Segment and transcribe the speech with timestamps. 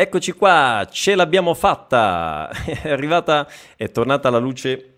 [0.00, 2.48] Eccoci qua, ce l'abbiamo fatta!
[2.64, 4.94] È arrivata, è tornata la luce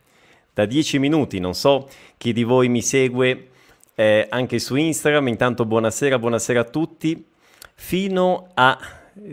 [0.55, 1.41] da 10 minuti.
[1.41, 3.49] Non so chi di voi mi segue
[3.97, 5.27] eh, anche su Instagram.
[5.27, 7.27] Intanto buonasera, buonasera a tutti.
[7.75, 8.79] Fino a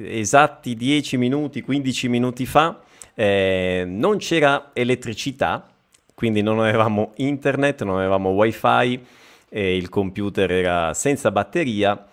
[0.05, 2.81] esatti 10 minuti, 15 minuti fa
[3.13, 5.69] eh, non c'era elettricità,
[6.15, 9.05] quindi non avevamo internet, non avevamo wifi,
[9.49, 12.07] eh, il computer era senza batteria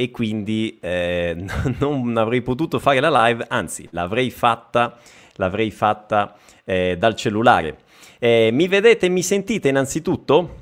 [0.00, 1.36] e quindi eh,
[1.78, 4.96] non avrei potuto fare la live, anzi l'avrei fatta,
[5.34, 7.80] l'avrei fatta eh, dal cellulare.
[8.18, 10.56] Eh, mi vedete e mi sentite innanzitutto?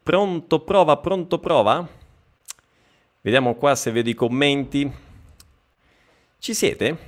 [0.00, 1.84] Pronto prova, pronto prova?
[3.20, 4.88] Vediamo qua se vedo i commenti.
[6.38, 6.98] Ci siete?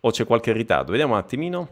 [0.00, 0.90] O c'è qualche ritardo?
[0.90, 1.68] Vediamo un attimino.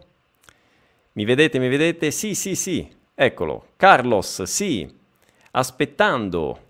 [1.15, 2.13] Mi vedete, mi vedete?
[2.13, 2.89] Sì, sì, sì.
[3.13, 3.71] Eccolo.
[3.75, 4.89] Carlos, sì.
[5.51, 6.61] Aspettando.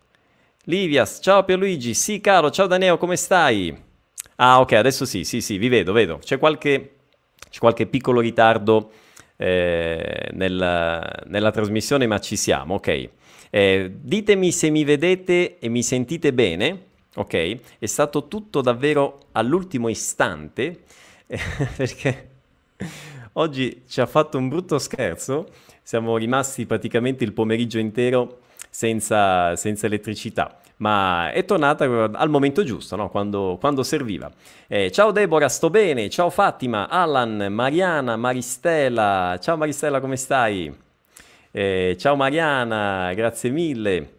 [0.67, 3.77] Livias, ciao Pierluigi, sì caro, ciao Daneo, come stai?
[4.37, 6.17] Ah ok, adesso sì, sì, sì, vi vedo, vedo.
[6.23, 6.95] C'è qualche,
[7.51, 8.91] c'è qualche piccolo ritardo
[9.37, 13.09] eh, nella, nella, trasmissione, ma ci siamo, ok.
[13.51, 16.85] Eh, ditemi se mi vedete e mi sentite bene,
[17.17, 17.79] ok?
[17.79, 20.85] È stato tutto davvero all'ultimo istante,
[21.27, 21.39] eh,
[21.77, 22.29] perché
[23.35, 25.47] oggi ci ha fatto un brutto scherzo,
[25.83, 28.39] siamo rimasti praticamente il pomeriggio intero
[28.75, 33.09] senza, senza elettricità ma è tornata al momento giusto, no?
[33.09, 34.29] quando, quando, serviva.
[34.67, 40.75] Eh, ciao Deborah, sto bene, ciao Fatima, Alan, Mariana, Maristela, ciao Maristela, come stai?
[41.53, 44.14] Eh, ciao Mariana, grazie mille.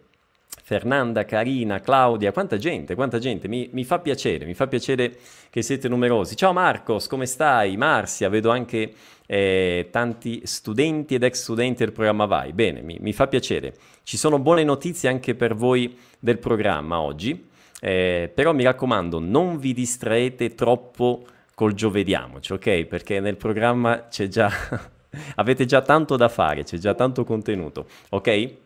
[0.66, 5.16] Fernanda, Carina, Claudia, quanta gente, quanta gente, mi, mi, fa piacere, mi fa piacere
[5.48, 6.34] che siete numerosi.
[6.34, 7.76] Ciao Marcos, come stai?
[7.76, 8.92] Marsia, vedo anche
[9.26, 12.52] eh, tanti studenti ed ex studenti del programma Vai.
[12.52, 13.74] Bene, mi, mi, fa piacere.
[14.02, 17.46] Ci sono buone notizie anche per voi del programma oggi,
[17.80, 22.86] eh, però mi raccomando, non vi distraete troppo col giovediamoci, ok?
[22.86, 24.50] Perché nel programma c'è già...
[25.36, 28.64] avete già tanto da fare, c'è già tanto contenuto, ok?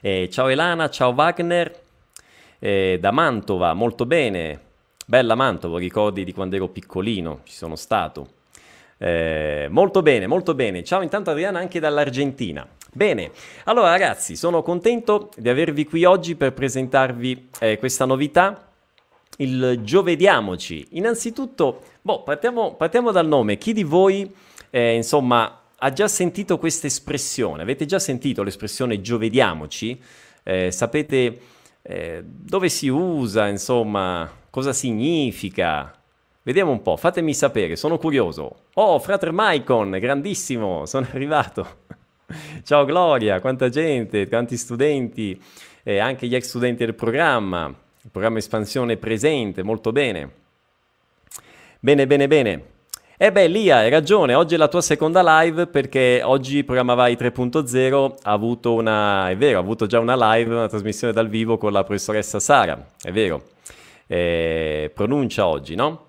[0.00, 1.80] Eh, ciao Elana, ciao Wagner,
[2.58, 4.60] eh, da Mantova, molto bene.
[5.06, 8.28] Bella Mantova, ricordi di quando ero piccolino, ci sono stato.
[8.98, 10.82] Eh, molto bene, molto bene.
[10.82, 12.66] Ciao intanto Adriana anche dall'Argentina.
[12.92, 13.30] Bene,
[13.64, 18.68] allora ragazzi, sono contento di avervi qui oggi per presentarvi eh, questa novità,
[19.36, 20.88] il Giovediamoci.
[20.92, 23.58] Innanzitutto, boh, partiamo, partiamo dal nome.
[23.58, 24.34] Chi di voi,
[24.70, 27.62] eh, insomma, ha già sentito questa espressione?
[27.62, 30.00] Avete già sentito l'espressione giovediamoci?
[30.42, 31.40] Eh, sapete
[31.82, 35.92] eh, dove si usa, insomma, cosa significa?
[36.42, 38.64] Vediamo un po', fatemi sapere, sono curioso.
[38.74, 41.84] Oh, frater Maicon, grandissimo, sono arrivato.
[42.62, 45.40] Ciao Gloria, quanta gente, quanti studenti,
[45.82, 47.66] eh, anche gli ex studenti del programma.
[48.02, 50.30] Il programma espansione presente, molto bene.
[51.80, 52.74] Bene, bene, bene.
[53.18, 57.14] Eh beh, Lia, hai ragione, oggi è la tua seconda live perché oggi Programma Vai
[57.14, 61.56] 3.0 ha avuto una, è vero, ha avuto già una live, una trasmissione dal vivo
[61.56, 63.42] con la professoressa Sara, è vero.
[64.06, 66.08] Eh, pronuncia oggi, no?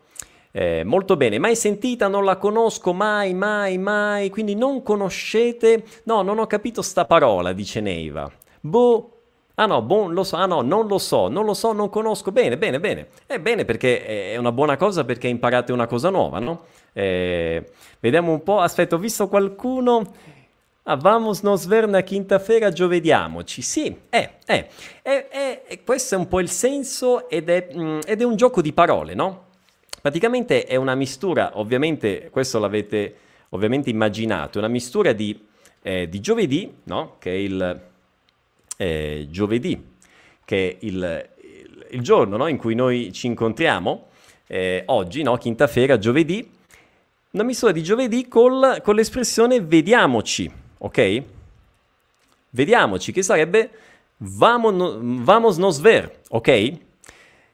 [0.51, 5.85] Eh, molto bene, mai sentita, non la conosco, mai, mai, mai, quindi non conoscete...
[6.03, 8.29] No, non ho capito sta parola, dice Neiva.
[8.59, 9.17] Boh,
[9.59, 12.31] Ah no, bon, lo so, ah no, non lo so, non lo so, non conosco.
[12.31, 13.07] Bene, bene, bene.
[13.25, 16.66] È bene perché è una buona cosa perché imparate una cosa nuova, no?
[16.97, 17.63] Eh,
[18.00, 20.35] vediamo un po', aspetta, ho visto qualcuno...
[20.90, 23.62] Ah, vamos nos ver na quinta-feira, giovediamoci.
[23.62, 24.68] Sì, è, è,
[25.02, 25.28] è,
[25.68, 28.72] è, questo è un po' il senso ed è, mm, ed è un gioco di
[28.72, 29.47] parole, no?
[30.02, 33.16] Praticamente è una mistura, ovviamente questo l'avete
[33.50, 35.38] ovviamente immaginato, una mistura di,
[35.81, 37.18] eh, di giovedì, no?
[37.19, 37.81] Che è il
[38.78, 39.84] eh, giovedì,
[40.46, 42.47] che è il, il, il giorno no?
[42.47, 44.08] in cui noi ci incontriamo,
[44.47, 45.38] eh, oggi, no?
[45.38, 46.56] quinta-feira, giovedì,
[47.38, 51.24] una misura di giovedì col, con l'espressione vediamoci, ok?
[52.50, 53.70] Vediamoci, che sarebbe
[54.18, 56.74] vamos, vamos nos ver, ok?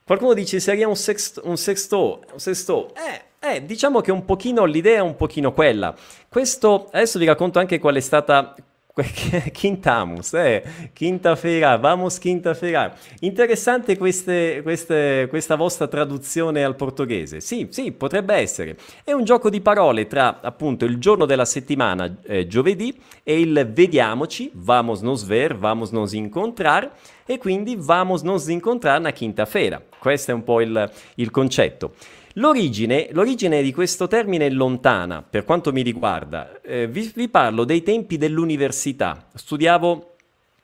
[0.06, 2.94] Qualcuno dice seria un sexto, un sexto, un sexto.
[2.96, 5.94] Eh, eh, diciamo che un pochino l'idea è un pochino quella.
[6.30, 8.56] Questo, adesso vi racconto anche qual è stata
[8.94, 10.64] Quintamus, eh,
[10.94, 12.94] quinta-feira, vamos quinta-feira.
[13.22, 17.42] Interessante queste, queste, questa vostra traduzione al portoghese.
[17.42, 18.78] Sì, sì, potrebbe essere.
[19.04, 23.68] È un gioco di parole tra appunto il giorno della settimana, eh, giovedì, e il
[23.74, 26.92] vediamoci, vamos nos ver, vamos nos incontrar,
[27.26, 29.82] e quindi vamos nos incontrar na quinta-feira.
[29.98, 31.94] Questo è un po' il, il concetto.
[32.38, 36.62] L'origine, l'origine, di questo termine è lontana, per quanto mi riguarda.
[36.64, 39.28] Eh, vi, vi, parlo dei tempi dell'università.
[39.36, 40.16] Studiavo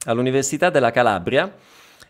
[0.06, 1.54] all'Università della Calabria.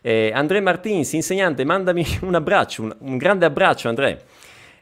[0.00, 4.24] Eh, André Martins, insegnante, mandami un abbraccio, un, un grande abbraccio André.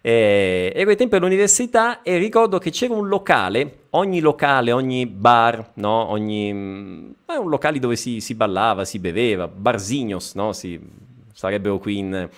[0.01, 5.73] Eh, ero ai tempi all'università e ricordo che c'era un locale, ogni locale, ogni bar,
[5.75, 6.09] no?
[6.11, 6.51] ogni,
[7.27, 10.53] eh, un locale dove si, si, ballava, si beveva, barsignos, no?
[10.53, 10.79] si,
[11.33, 12.29] sarebbero qui in,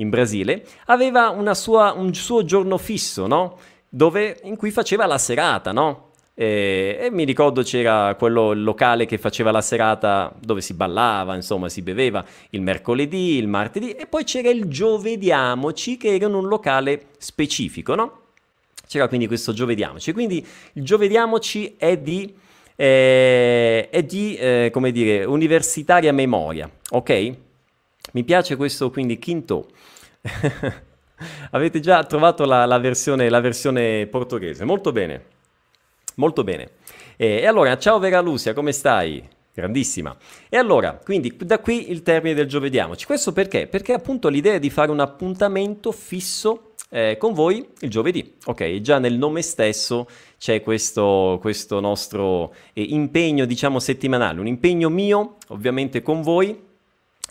[0.00, 3.58] in Brasile, aveva sua, un suo giorno fisso, no?
[3.88, 6.08] Dove, in cui faceva la serata, no?
[6.34, 11.68] E, e, mi ricordo c'era quello locale che faceva la serata dove si ballava, insomma,
[11.68, 16.48] si beveva il mercoledì, il martedì e poi c'era il Giovediamoci che era in un
[16.48, 18.18] locale specifico, no?
[18.86, 20.12] C'era quindi questo Giovediamoci.
[20.12, 22.34] Quindi il Giovediamoci è di,
[22.74, 27.36] eh, è di eh, come dire, universitaria memoria, ok?
[28.12, 29.68] Mi piace questo quindi Quinto.
[31.50, 35.24] Avete già trovato la, la, versione, la versione portoghese, molto bene.
[36.16, 36.70] Molto bene.
[37.16, 39.26] E, e allora, ciao Vera Lucia, come stai?
[39.52, 40.16] Grandissima.
[40.48, 43.04] E allora, quindi da qui il termine del giovediamoci.
[43.04, 43.66] Questo perché?
[43.66, 48.36] Perché appunto l'idea è di fare un appuntamento fisso eh, con voi il giovedì.
[48.46, 50.08] Ok, già nel nome stesso
[50.38, 54.40] c'è questo, questo nostro eh, impegno, diciamo, settimanale.
[54.40, 56.68] Un impegno mio, ovviamente con voi,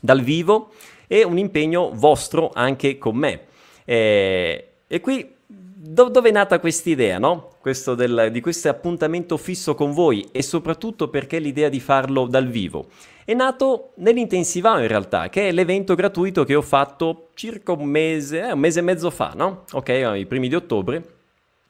[0.02, 0.72] dal vivo,
[1.08, 3.42] e un impegno vostro anche con me.
[3.84, 7.54] Eh, e qui do- dove è nata questa idea, no?
[7.60, 12.48] Questo del, di questo appuntamento fisso con voi e soprattutto perché l'idea di farlo dal
[12.48, 12.88] vivo?
[13.26, 18.42] È nato nell'intensivao in realtà, che è l'evento gratuito che ho fatto circa un mese,
[18.42, 19.64] eh, un mese e mezzo fa, no?
[19.72, 21.18] Ok, i primi di ottobre.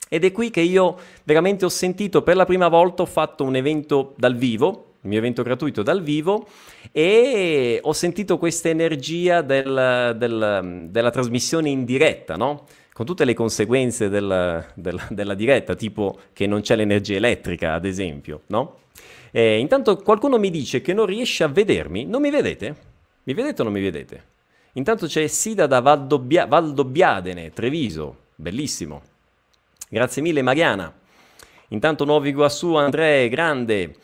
[0.10, 3.56] Ed è qui che io veramente ho sentito per la prima volta, ho fatto un
[3.56, 6.48] evento dal vivo, il mio evento gratuito dal vivo
[6.92, 12.66] e ho sentito questa energia del, del, della trasmissione in diretta, no?
[13.00, 17.86] con tutte le conseguenze del, del, della diretta, tipo che non c'è l'energia elettrica, ad
[17.86, 18.80] esempio, no?
[19.32, 22.76] E intanto qualcuno mi dice che non riesce a vedermi, non mi vedete?
[23.24, 24.24] Mi vedete o non mi vedete?
[24.74, 29.02] Intanto c'è Sida da Valdobbia, Valdobbiadene, Treviso, bellissimo.
[29.88, 30.94] Grazie mille Mariana.
[31.70, 33.96] Intanto nuovi Guassù, Andrea, grande.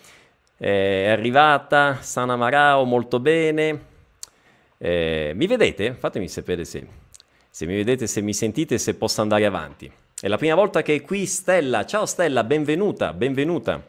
[0.66, 3.80] Eh, è arrivata, Sana Marao, molto bene.
[4.80, 5.94] Eh, mi vedete?
[5.94, 7.04] Fatemi sapere se
[7.52, 9.90] se mi vedete, se mi sentite, se posso andare avanti.
[10.20, 11.86] È la prima volta che è qui Stella.
[11.86, 13.80] Ciao Stella, benvenuta, benvenuta.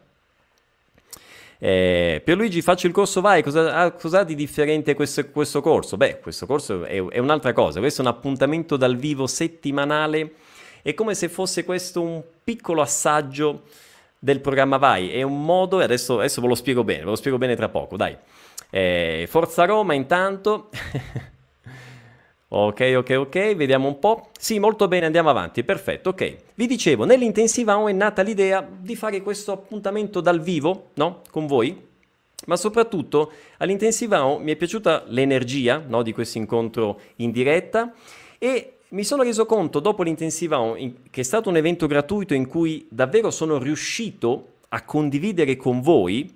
[1.58, 5.96] Eh, Pierluigi, faccio il corso vai, cosa, ah, cosa ha di differente questo, questo, corso?
[5.96, 10.34] Beh, questo corso è, è, un'altra cosa, questo è un appuntamento dal vivo settimanale,
[10.82, 13.62] è come se fosse questo un piccolo assaggio
[14.18, 17.16] del programma Vai, è un modo, e adesso, adesso ve lo spiego bene, ve lo
[17.16, 18.16] spiego bene tra poco, dai.
[18.70, 20.70] Eh, Forza Roma intanto...
[22.48, 24.28] Ok, ok, ok, vediamo un po'.
[24.38, 26.36] Sì, molto bene, andiamo avanti, perfetto, ok.
[26.54, 31.22] Vi dicevo, nell'intensivão è nata l'idea di fare questo appuntamento dal vivo, no?
[31.28, 31.76] Con voi,
[32.46, 36.02] ma soprattutto all'intensivão mi è piaciuta l'energia, no?
[36.02, 37.92] Di questo incontro in diretta
[38.38, 40.76] e mi sono reso conto dopo l'intensivão
[41.10, 46.32] che è stato un evento gratuito in cui davvero sono riuscito a condividere con voi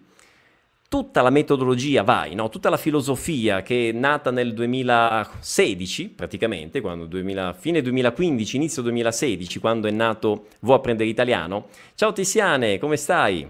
[0.89, 2.49] tutta la metodologia vai, no?
[2.49, 9.61] tutta la filosofia che è nata nel 2016 praticamente, quando 2000, fine 2015, inizio 2016,
[9.61, 11.69] quando è nato Vuoi apprendere italiano.
[11.95, 13.49] Ciao Tiziane, come stai?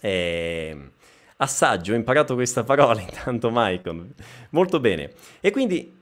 [0.00, 0.76] Eh,
[1.38, 4.14] assaggio, ho imparato questa parola intanto Michael,
[4.50, 5.10] molto bene.
[5.40, 5.92] E quindi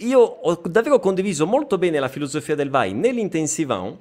[0.00, 3.96] io ho davvero condiviso molto bene la filosofia del VAI nell'intensivão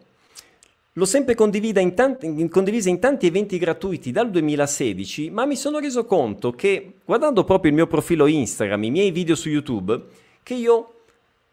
[0.94, 6.04] L'ho sempre in tanti, condivisa in tanti eventi gratuiti dal 2016, ma mi sono reso
[6.04, 10.02] conto che, guardando proprio il mio profilo Instagram, i miei video su YouTube,
[10.44, 10.94] che io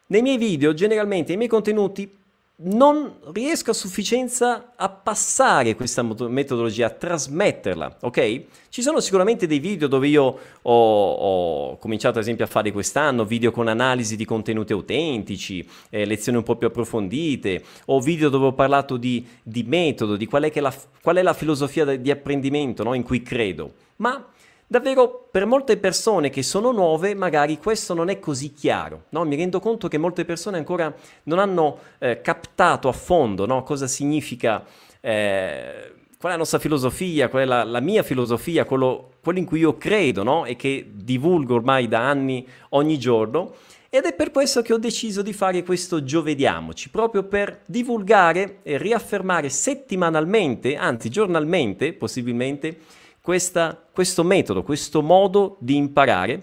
[0.06, 2.10] nei miei video, generalmente, i miei contenuti
[2.58, 8.44] non riesco a sufficienza a passare questa metodologia, a trasmetterla, ok?
[8.70, 13.26] Ci sono sicuramente dei video dove io ho, ho cominciato ad esempio a fare quest'anno,
[13.26, 18.46] video con analisi di contenuti autentici, eh, lezioni un po' più approfondite, o video dove
[18.46, 22.82] ho parlato di, di metodo, di qual è, la, qual è la filosofia di apprendimento
[22.82, 22.94] no?
[22.94, 24.28] in cui credo, ma
[24.68, 29.24] Davvero per molte persone che sono nuove magari questo non è così chiaro, no?
[29.24, 30.92] mi rendo conto che molte persone ancora
[31.24, 33.62] non hanno eh, captato a fondo no?
[33.62, 34.64] cosa significa,
[35.00, 39.44] eh, qual è la nostra filosofia, qual è la, la mia filosofia, quello, quello, in
[39.44, 40.44] cui io credo no?
[40.46, 43.54] e che divulgo ormai da anni ogni giorno.
[43.88, 48.78] Ed è per questo che ho deciso di fare questo Giovediamoci, proprio per divulgare e
[48.78, 52.78] riaffermare settimanalmente, anzi giornalmente possibilmente,
[53.26, 56.42] questa, questo metodo, questo modo di imparare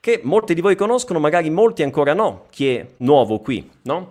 [0.00, 4.08] che molti di voi conoscono, magari molti ancora no, chi è nuovo qui, no?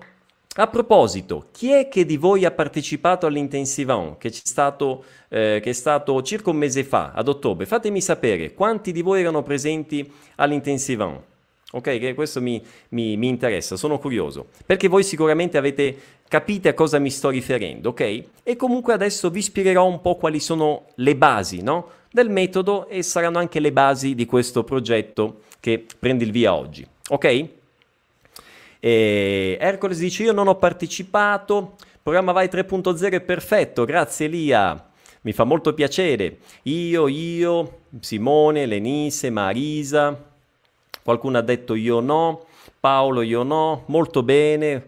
[0.56, 6.22] A proposito, chi è che di voi ha partecipato all'intensivão che, eh, che è stato
[6.22, 7.66] circa un mese fa, ad ottobre?
[7.66, 11.20] Fatemi sapere quanti di voi erano presenti all'intensivão.
[11.76, 12.00] Ok?
[12.00, 15.96] Che questo mi, mi, mi, interessa, sono curioso, perché voi sicuramente avete
[16.28, 18.24] capite a cosa mi sto riferendo, ok?
[18.44, 21.90] E comunque adesso vi spiegherò un po' quali sono le basi, no?
[22.12, 26.86] Del metodo e saranno anche le basi di questo progetto che prende il via oggi,
[27.10, 27.48] ok?
[28.80, 34.90] E Hercules dice io non ho partecipato, programma Vai 3.0 è perfetto, grazie Elia,
[35.22, 36.38] mi fa molto piacere.
[36.64, 40.33] Io, io, Simone, Lenise, Marisa,
[41.04, 42.46] qualcuno ha detto io no,
[42.80, 44.88] Paolo io no, molto bene.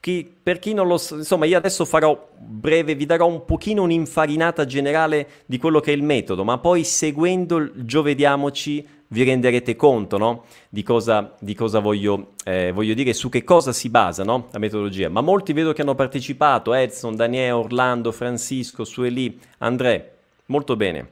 [0.00, 3.82] Chi, per chi non lo sa, insomma, io adesso farò breve, vi darò un pochino
[3.82, 9.76] un'infarinata generale di quello che è il metodo, ma poi seguendo il giovediamoci vi renderete
[9.76, 10.44] conto no?
[10.68, 14.48] di cosa, di cosa voglio, eh, voglio, dire, su che cosa si basa no?
[14.50, 15.08] la metodologia.
[15.08, 20.14] Ma molti vedo che hanno partecipato, Edson, Daniele, Orlando, Francisco, Sueli, André,
[20.46, 21.08] molto bene.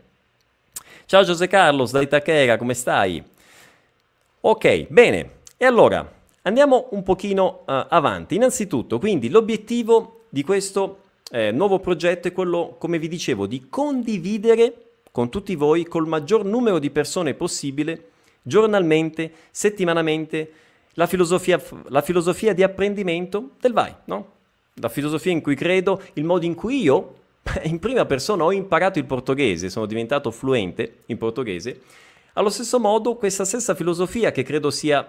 [1.05, 3.23] Ciao José Carlos da Itaquera, come stai?
[4.42, 5.40] Ok, bene.
[5.59, 6.11] E allora,
[6.42, 8.37] andiamo un pochino uh, avanti.
[8.37, 14.92] Innanzitutto, quindi l'obiettivo di questo eh, nuovo progetto è quello, come vi dicevo, di condividere
[15.12, 18.09] con tutti voi, col maggior numero di persone possibile,
[18.40, 20.52] giornalmente, settimanalmente,
[20.94, 24.26] la filosofia, la filosofia di apprendimento del VAI, no?
[24.75, 27.14] La filosofia in cui credo, il modo in cui io,
[27.64, 31.80] in prima persona, ho imparato il portoghese, sono diventato fluente in portoghese.
[32.40, 35.06] Allo stesso modo, questa stessa filosofia, che credo sia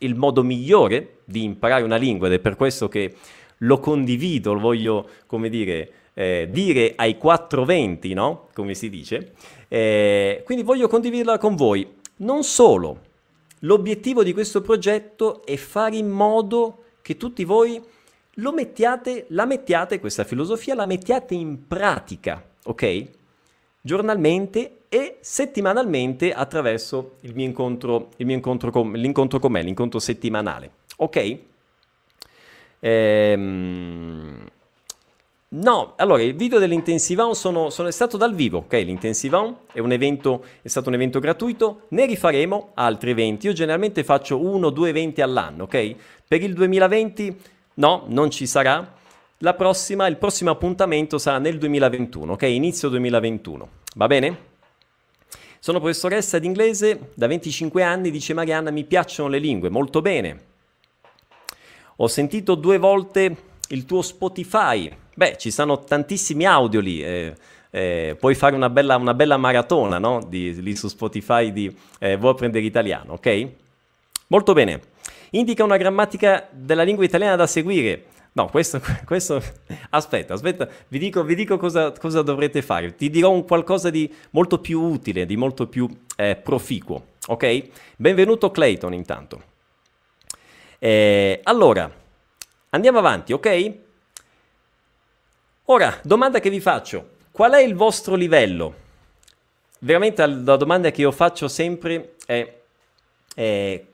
[0.00, 3.14] il modo migliore di imparare una lingua, ed è per questo che
[3.60, 8.48] lo condivido, lo voglio, come dire, eh, dire ai 420, no?
[8.52, 9.32] Come si dice.
[9.68, 11.94] Eh, quindi voglio condividerla con voi.
[12.16, 13.00] Non solo,
[13.60, 17.82] l'obiettivo di questo progetto è fare in modo che tutti voi
[18.34, 23.04] lo mettiate, la mettiate, questa filosofia, la mettiate in pratica, ok?
[23.86, 30.00] Giornalmente e settimanalmente attraverso il mio incontro, il mio incontro con, l'incontro con me, l'incontro
[30.00, 31.38] settimanale, ok?
[32.80, 34.48] Ehm,
[35.48, 38.72] No, allora il video dell'Intensivão sono, sono stato dal vivo, ok?
[38.72, 43.46] L'Intensivão è un evento, è stato un evento gratuito, ne rifaremo altri eventi.
[43.46, 45.94] Io generalmente faccio uno o due eventi all'anno, ok?
[46.26, 47.40] Per il 2020
[47.74, 48.95] no, non ci sarà.
[49.40, 52.42] La prossima, il prossimo appuntamento sarà nel 2021, ok?
[52.42, 54.38] Inizio 2021, va bene?
[55.58, 60.44] Sono professoressa di inglese da 25 anni, dice Marianna, mi piacciono le lingue, molto bene.
[61.96, 63.36] Ho sentito due volte
[63.68, 67.02] il tuo Spotify, Beh, ci sono tantissimi audio lì.
[67.02, 67.34] Eh,
[67.70, 70.22] eh, puoi fare una bella, una bella maratona no?
[70.28, 73.48] di, lì su Spotify di eh, Vuoi apprendere italiano, ok?
[74.26, 74.80] Molto bene.
[75.30, 78.04] Indica una grammatica della lingua italiana da seguire.
[78.36, 79.42] No, questo, questo
[79.90, 82.94] aspetta, aspetta, vi dico, vi dico cosa, cosa, dovrete fare.
[82.94, 87.68] Ti dirò un qualcosa di molto più utile, di molto più eh, proficuo, ok?
[87.96, 89.42] Benvenuto Clayton intanto.
[90.78, 91.90] Eh, allora,
[92.70, 93.74] andiamo avanti, ok?
[95.64, 98.84] Ora, domanda che vi faccio, qual è il vostro livello?
[99.78, 102.54] Veramente la domanda che io faccio sempre è,
[103.34, 103.84] è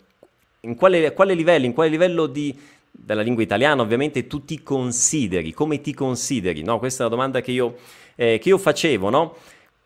[0.61, 2.56] in quale, quale, livello, in quale livello di,
[2.94, 6.62] della lingua italiana ovviamente tu ti consideri, come ti consideri?
[6.62, 6.78] No?
[6.78, 7.76] Questa è la domanda che io,
[8.14, 9.34] eh, che io facevo, no?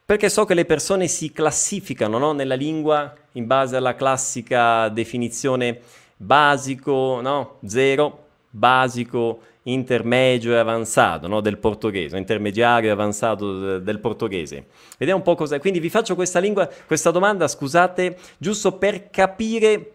[0.04, 2.32] Perché so che le persone si classificano no?
[2.32, 5.80] nella lingua in base alla classica definizione
[6.16, 7.58] basico, no?
[7.66, 11.40] zero, basico, intermedio e avanzato no?
[11.40, 14.66] del portoghese, intermediario e avanzato del portoghese.
[14.96, 15.58] Vediamo un po' cosa.
[15.58, 19.94] Quindi vi faccio questa, lingua, questa domanda, scusate, giusto per capire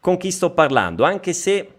[0.00, 1.75] con chi sto parlando, anche se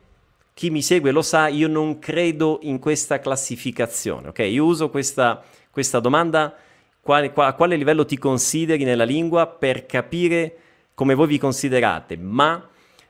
[0.58, 4.40] chi mi segue lo sa, io non credo in questa classificazione, ok?
[4.40, 6.52] Io uso questa, questa domanda,
[7.00, 10.58] quale, a quale livello ti consideri nella lingua per capire
[10.96, 12.68] come voi vi considerate, ma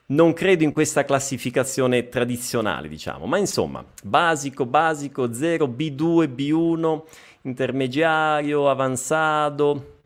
[0.08, 7.02] non credo in questa classificazione tradizionale, diciamo, ma insomma, basico, basico, 0, B2, B1,
[7.44, 10.00] intermediario, avanzato,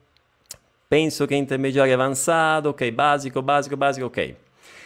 [0.88, 4.36] penso che intermediario avanzato, ok, basico, basico, basico, ok.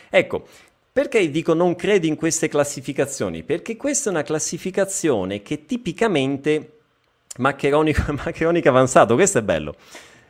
[0.09, 0.47] Ecco,
[0.95, 3.43] perché dico non credo in queste classificazioni?
[3.43, 6.77] Perché questa è una classificazione che tipicamente
[7.39, 8.13] maccheronica,
[8.71, 9.75] avanzato, questo è bello.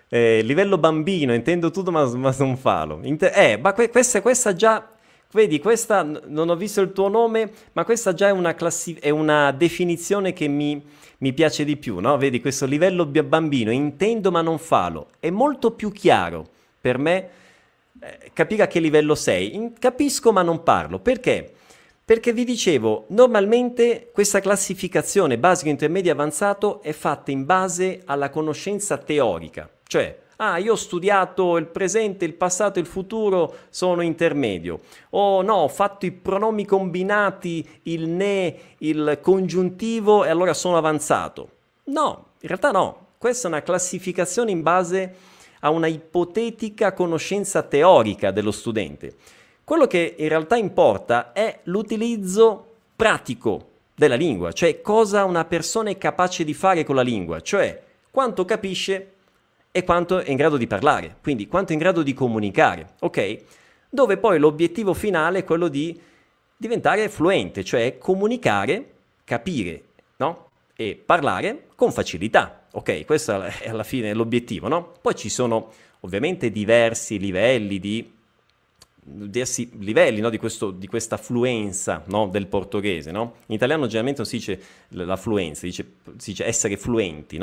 [0.09, 3.01] Eh, livello bambino, intendo tutto ma, ma non falo.
[3.03, 4.89] Inter- eh, ma que- questa, questa già,
[5.33, 9.11] vedi, questa non ho visto il tuo nome, ma questa già è una, classi- è
[9.11, 10.83] una definizione che mi,
[11.19, 12.17] mi, piace di più, no?
[12.17, 16.47] Vedi, questo livello bambino, intendo ma non falo, è molto più chiaro
[16.81, 17.29] per me
[18.33, 19.55] capire a che livello sei.
[19.55, 21.53] In- capisco ma non parlo, perché?
[22.03, 28.97] Perché vi dicevo, normalmente questa classificazione basico, intermedio avanzato è fatta in base alla conoscenza
[28.97, 34.81] teorica, cioè Ah, io ho studiato il presente, il passato e il futuro, sono intermedio.
[35.11, 41.49] O no, ho fatto i pronomi combinati, il ne, il congiuntivo e allora sono avanzato.
[41.85, 43.03] No, in realtà no.
[43.17, 45.15] Questa è una classificazione in base
[45.65, 49.15] a una ipotetica conoscenza teorica dello studente.
[49.63, 55.97] Quello che in realtà importa è l'utilizzo pratico della lingua, cioè cosa una persona è
[55.97, 57.81] capace di fare con la lingua, cioè
[58.11, 59.13] quanto capisce
[59.71, 63.37] e quanto è in grado di parlare, quindi quanto è in grado di comunicare, ok?
[63.89, 65.99] Dove poi l'obiettivo finale è quello di
[66.55, 68.91] diventare fluente, cioè comunicare,
[69.23, 69.83] capire,
[70.17, 70.49] no?
[70.75, 73.05] E parlare con facilità, ok?
[73.05, 74.93] Questo è alla fine l'obiettivo, no?
[75.01, 78.13] Poi ci sono ovviamente diversi livelli di
[79.07, 83.11] diversi livelli no, di, questo, di, questa fluenza no, del portoghese.
[83.11, 83.35] No?
[83.47, 87.39] In italiano generalmente non si dice la fluenza, si dice, si dice essere fluenti.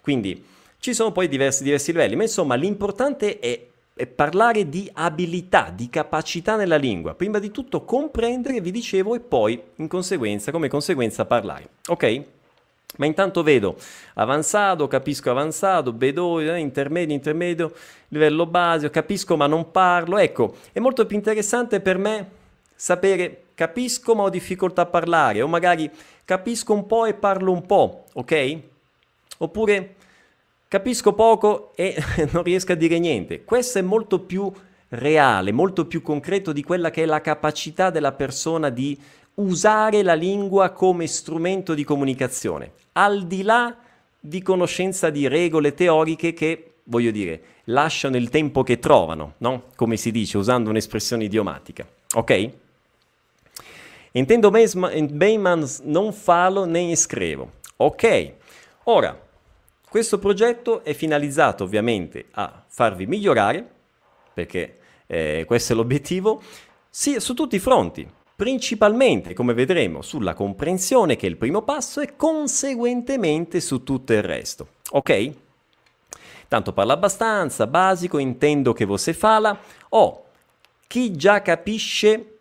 [0.00, 0.44] Quindi
[0.78, 5.90] ci sono poi diversi, diversi livelli, ma insomma l'importante è, è, parlare di abilità, di
[5.90, 7.14] capacità nella lingua.
[7.14, 11.70] Prima di tutto comprendere, vi dicevo, e poi in conseguenza, come conseguenza parlare.
[11.88, 12.22] Ok?
[12.96, 13.76] Ma intanto vedo
[14.14, 17.72] avanzato, capisco avanzato, vedo eh, intermedio, intermedio,
[18.08, 20.18] livello base, capisco ma non parlo.
[20.18, 22.42] Ecco, è molto più interessante per me
[22.74, 25.90] sapere capisco ma ho difficoltà a parlare o magari
[26.24, 28.58] capisco un po' e parlo un po', ok?
[29.38, 29.94] Oppure
[30.68, 31.96] capisco poco e
[32.32, 33.44] non riesco a dire niente.
[33.44, 34.52] Questo è molto più
[34.88, 38.98] reale, molto più concreto di quella che è la capacità della persona di
[39.34, 43.76] usare la lingua come strumento di comunicazione, al di là
[44.18, 49.64] di conoscenza di regole teoriche che, voglio dire, lasciano il tempo che trovano, no?
[49.76, 51.86] Come si dice, usando un'espressione idiomatica.
[52.14, 52.50] Ok?
[54.12, 57.50] Intendo bem, mas non falo nem scrivo.
[57.76, 58.32] Ok,
[58.84, 59.20] ora
[59.88, 63.68] questo progetto è finalizzato ovviamente a farvi migliorare,
[64.32, 66.40] perché eh, questo è l'obiettivo,
[66.88, 72.00] sì, su tutti i fronti, principalmente, come vedremo, sulla comprensione che è il primo passo
[72.00, 74.68] e conseguentemente su tutto il resto.
[74.90, 75.32] Ok?
[76.48, 79.58] Tanto parla abbastanza, basico, intendo che você fala,
[79.90, 80.24] o oh,
[80.86, 82.38] chi già capisce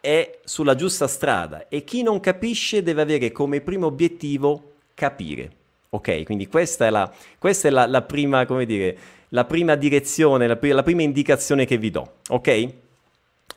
[0.00, 5.52] è sulla giusta strada e chi non capisce deve avere come primo obiettivo capire.
[5.90, 8.96] Ok, quindi questa è la, questa è la, la prima, come dire,
[9.30, 12.72] la prima direzione, la, la prima indicazione che vi do, ok?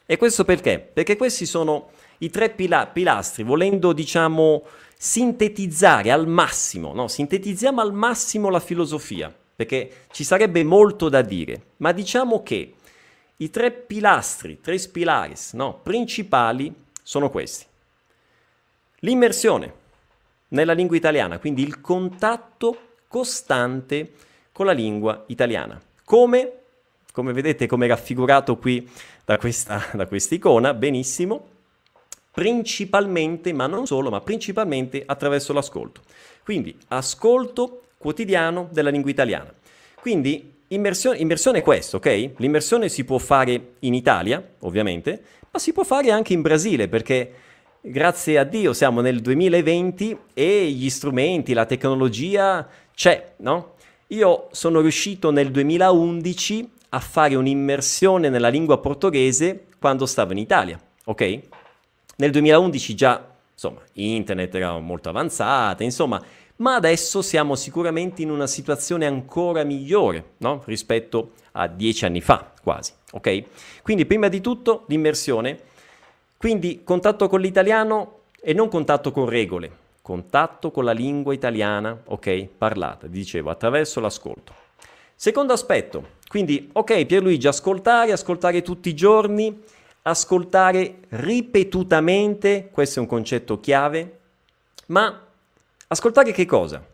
[0.06, 0.80] E questo perché?
[0.80, 4.64] Perché questi sono i tre pila- pilastri, volendo, diciamo,
[4.98, 7.08] sintetizzare al massimo, no?
[7.08, 12.74] Sintetizziamo al massimo la filosofia, perché ci sarebbe molto da dire, ma diciamo che
[13.38, 15.80] i tre pilastri, tre pilares, no?
[15.82, 17.66] principali sono questi.
[19.00, 19.74] L'immersione,
[20.50, 24.14] nella lingua italiana, quindi il contatto costante
[24.52, 25.82] con la lingua italiana.
[26.04, 26.61] Come?
[27.12, 28.88] Come vedete, come raffigurato qui
[29.26, 31.48] da questa, da icona, benissimo,
[32.32, 36.02] principalmente, ma non solo, ma principalmente attraverso l'ascolto.
[36.44, 39.54] Quindi ascolto quotidiano della lingua italiana.
[40.00, 42.32] Quindi immersione, immersione è questo, ok?
[42.38, 45.22] L'immersione si può fare in Italia, ovviamente,
[45.52, 47.34] ma si può fare anche in Brasile, perché
[47.82, 53.76] grazie a Dio siamo nel 2020 e gli strumenti, la tecnologia c'è, no?
[54.08, 60.80] Io sono riuscito nel 2011 a fare un'immersione nella lingua portoghese quando stavo in Italia,
[61.06, 61.40] ok?
[62.18, 66.22] Nel 2011 già, insomma, internet era molto avanzata, insomma,
[66.58, 70.62] ma adesso siamo sicuramente in una situazione ancora migliore, no?
[70.66, 73.44] Rispetto a dieci anni fa, quasi, ok?
[73.82, 75.70] Quindi prima di tutto l'immersione
[76.42, 82.48] quindi contatto con l'italiano e non contatto con regole, contatto con la lingua italiana, ok,
[82.58, 84.52] parlata, dicevo, attraverso l'ascolto.
[85.14, 89.64] Secondo aspetto, quindi, ok, Pierluigi, ascoltare, ascoltare tutti i giorni,
[90.04, 94.20] ascoltare ripetutamente, questo è un concetto chiave,
[94.86, 95.28] ma
[95.90, 96.88] ascoltare che cosa?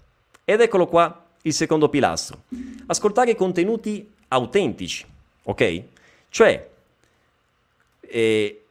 [0.44, 2.46] Ed eccolo qua il secondo pilastro.
[2.88, 5.06] Ascoltare contenuti autentici,
[5.44, 5.84] ok?
[6.30, 6.70] Cioè,
[8.02, 8.62] eh,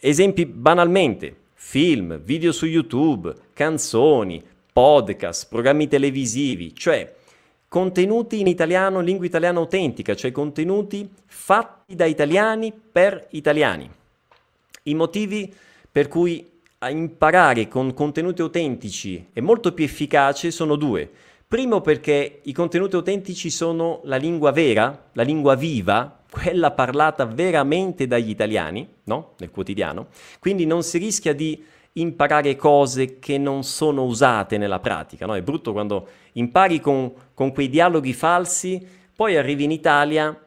[0.00, 7.14] Esempi banalmente, film, video su YouTube, canzoni, podcast, programmi televisivi, cioè
[7.76, 13.86] contenuti in italiano, lingua italiana autentica, cioè contenuti fatti da italiani per italiani.
[14.84, 15.52] I motivi
[15.92, 16.42] per cui
[16.88, 21.06] imparare con contenuti autentici è molto più efficace sono due.
[21.46, 28.06] Primo perché i contenuti autentici sono la lingua vera, la lingua viva, quella parlata veramente
[28.06, 29.34] dagli italiani, no?
[29.36, 30.06] Nel quotidiano.
[30.38, 31.62] Quindi non si rischia di
[31.96, 35.34] imparare cose che non sono usate nella pratica, no?
[35.34, 40.38] È brutto quando impari con, con quei dialoghi falsi, poi arrivi in Italia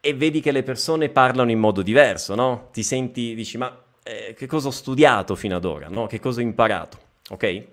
[0.00, 2.68] e vedi che le persone parlano in modo diverso, no?
[2.72, 6.06] Ti senti, dici, ma eh, che cosa ho studiato fino ad ora, no?
[6.06, 6.98] Che cosa ho imparato,
[7.30, 7.64] ok?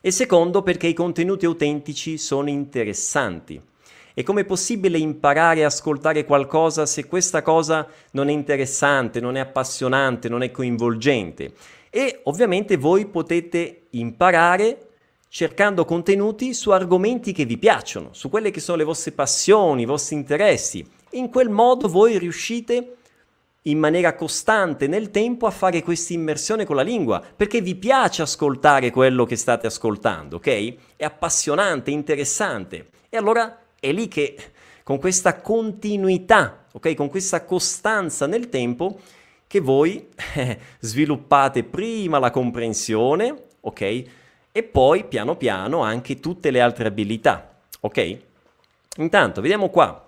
[0.00, 3.60] E secondo, perché i contenuti autentici sono interessanti.
[4.16, 9.40] E com'è possibile imparare a ascoltare qualcosa se questa cosa non è interessante, non è
[9.40, 11.52] appassionante, non è coinvolgente?
[11.96, 14.88] E ovviamente voi potete imparare
[15.28, 19.86] cercando contenuti su argomenti che vi piacciono, su quelle che sono le vostre passioni, i
[19.86, 20.84] vostri interessi.
[21.10, 22.96] In quel modo voi riuscite
[23.62, 28.22] in maniera costante nel tempo a fare questa immersione con la lingua, perché vi piace
[28.22, 30.74] ascoltare quello che state ascoltando, ok?
[30.96, 32.88] È appassionante, interessante.
[33.08, 34.34] E allora è lì che
[34.82, 36.92] con questa continuità, ok?
[36.96, 38.98] Con questa costanza nel tempo
[39.54, 44.02] che voi eh, sviluppate prima la comprensione, ok?
[44.50, 48.18] E poi piano piano anche tutte le altre abilità, ok?
[48.96, 50.06] Intanto, vediamo qua.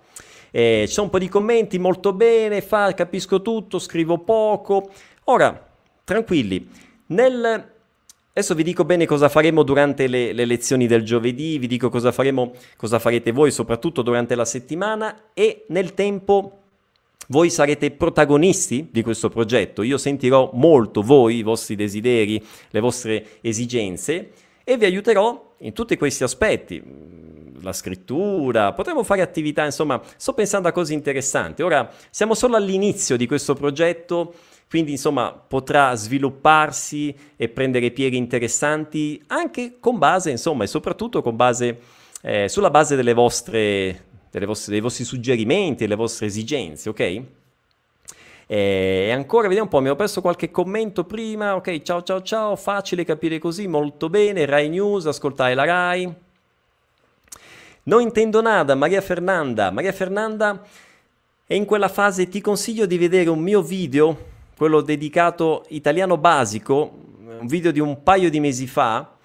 [0.51, 4.89] Eh, ci sono un po' di commenti, molto bene, fa, capisco tutto, scrivo poco.
[5.25, 5.65] Ora,
[6.03, 6.69] tranquilli,
[7.07, 7.75] nel
[8.37, 12.11] Adesso vi dico bene cosa faremo durante le, le, lezioni del giovedì, vi dico cosa
[12.11, 16.65] faremo, cosa farete voi soprattutto durante la settimana e nel tempo
[17.27, 19.83] voi sarete protagonisti di questo progetto.
[19.83, 24.31] Io sentirò molto voi, i vostri desideri, le vostre esigenze
[24.63, 26.81] e vi aiuterò in tutti questi aspetti.
[27.61, 31.63] La scrittura, potremo fare attività, insomma, sto pensando a cose interessanti.
[31.63, 34.33] Ora siamo solo all'inizio di questo progetto
[34.69, 41.37] quindi insomma potrà svilupparsi e prendere pieghe interessanti anche con base, insomma, e soprattutto con
[41.37, 41.79] base,
[42.21, 44.06] eh, sulla base delle vostre,
[44.45, 46.99] vostre, dei vostri suggerimenti, delle vostre esigenze, ok?
[46.99, 47.25] Eh,
[48.47, 52.55] e ancora, vediamo un po', mi ho perso qualche commento prima, ok, ciao ciao ciao,
[52.55, 56.13] facile capire così, molto bene, Rai News, ascoltare la Rai.
[57.83, 60.61] Non intendo nada, Maria Fernanda, Maria Fernanda
[61.45, 66.91] è in quella fase, ti consiglio di vedere un mio video quello dedicato italiano basico,
[67.39, 69.16] un video di un paio di mesi fa,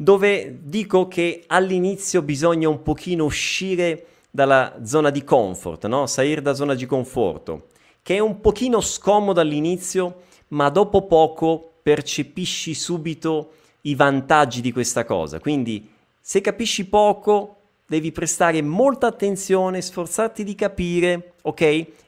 [0.00, 6.06] dove dico che all'inizio bisogna un pochino uscire dalla zona di comfort, no?
[6.06, 7.66] Salir da zona di conforto,
[8.00, 15.04] che è un pochino scomodo all'inizio, ma dopo poco percepisci subito i vantaggi di questa
[15.04, 15.40] cosa.
[15.40, 21.60] Quindi se capisci poco, devi prestare molta attenzione, sforzarti di capire, ok?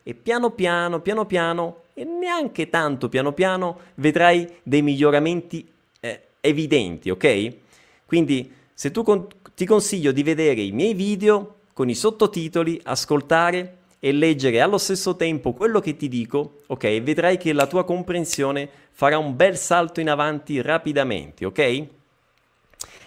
[0.05, 7.11] E piano piano, piano piano e neanche tanto piano piano vedrai dei miglioramenti eh, evidenti,
[7.11, 7.69] ok?
[8.11, 13.77] Quindi se tu con- ti consiglio di vedere i miei video con i sottotitoli, ascoltare
[14.01, 17.01] e leggere allo stesso tempo quello che ti dico, ok?
[17.03, 21.87] Vedrai che la tua comprensione farà un bel salto in avanti rapidamente, ok?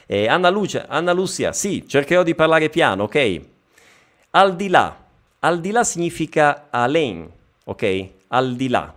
[0.05, 3.41] Eh, Anna, Lucia, Anna Lucia, sì, cercherò di parlare piano, ok?
[4.31, 5.03] Al di là,
[5.39, 7.29] al di là significa alen,
[7.65, 8.07] ok?
[8.29, 8.93] al di là.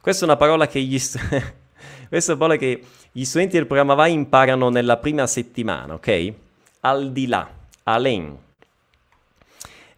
[0.00, 1.18] Questa è una parola che gli, st-
[2.08, 6.32] questa è una parola che gli studenti del programma VAI imparano nella prima settimana, ok?
[6.80, 7.48] Al di là,
[7.84, 8.46] alen.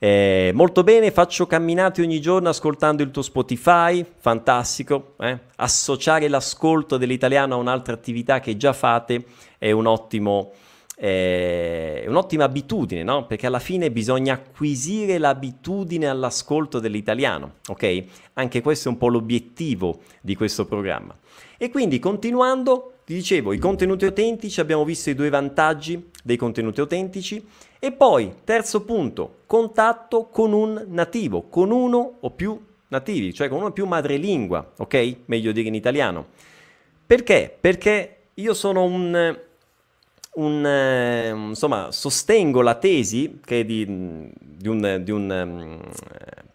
[0.02, 5.14] Eh, molto bene, faccio camminate ogni giorno ascoltando il tuo Spotify, fantastico.
[5.20, 5.38] Eh?
[5.56, 9.26] Associare l'ascolto dell'italiano a un'altra attività che già fate
[9.58, 10.52] è un ottimo,
[10.96, 13.26] è un'ottima abitudine, no?
[13.26, 18.04] Perché alla fine bisogna acquisire l'abitudine all'ascolto dell'italiano, ok?
[18.32, 21.14] Anche questo è un po' l'obiettivo di questo programma.
[21.62, 26.80] E quindi continuando, ti dicevo, i contenuti autentici, abbiamo visto i due vantaggi dei contenuti
[26.80, 27.46] autentici
[27.78, 33.58] e poi, terzo punto, contatto con un nativo, con uno o più nativi, cioè con
[33.58, 35.16] uno o più madrelingua, ok?
[35.26, 36.28] Meglio dire in italiano.
[37.06, 37.54] Perché?
[37.60, 39.38] Perché io sono un
[40.32, 43.84] un, eh, insomma, sostengo la tesi che di,
[44.38, 45.80] di un, di un um,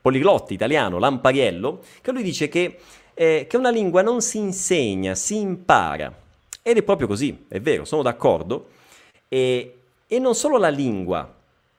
[0.02, 2.78] poliglotta italiano, Lampariello, che lui dice che,
[3.16, 6.14] eh, che una lingua non si insegna, si impara.
[6.62, 8.68] Ed è proprio così, è vero, sono d'accordo.
[9.28, 11.34] E, e non solo la lingua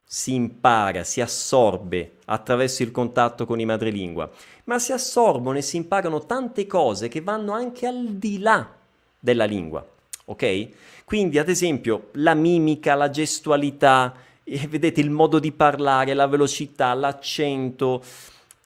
[0.09, 4.31] si impara, si assorbe attraverso il contatto con i madrelingua,
[4.65, 8.73] ma si assorbono e si imparano tante cose che vanno anche al di là
[9.19, 9.85] della lingua,
[10.27, 10.69] ok?
[11.05, 16.95] Quindi, ad esempio, la mimica, la gestualità, eh, vedete il modo di parlare, la velocità,
[16.95, 18.03] l'accento,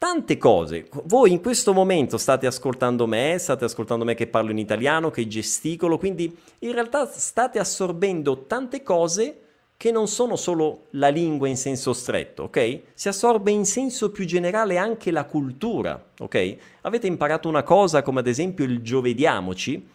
[0.01, 0.89] tante cose.
[1.05, 5.27] Voi in questo momento state ascoltando me, state ascoltando me che parlo in italiano, che
[5.27, 9.41] gesticolo, quindi in realtà state assorbendo tante cose
[9.77, 12.81] che non sono solo la lingua in senso stretto, ok?
[12.95, 16.57] Si assorbe in senso più generale anche la cultura, ok?
[16.81, 19.87] Avete imparato una cosa come ad esempio il giovediamoci,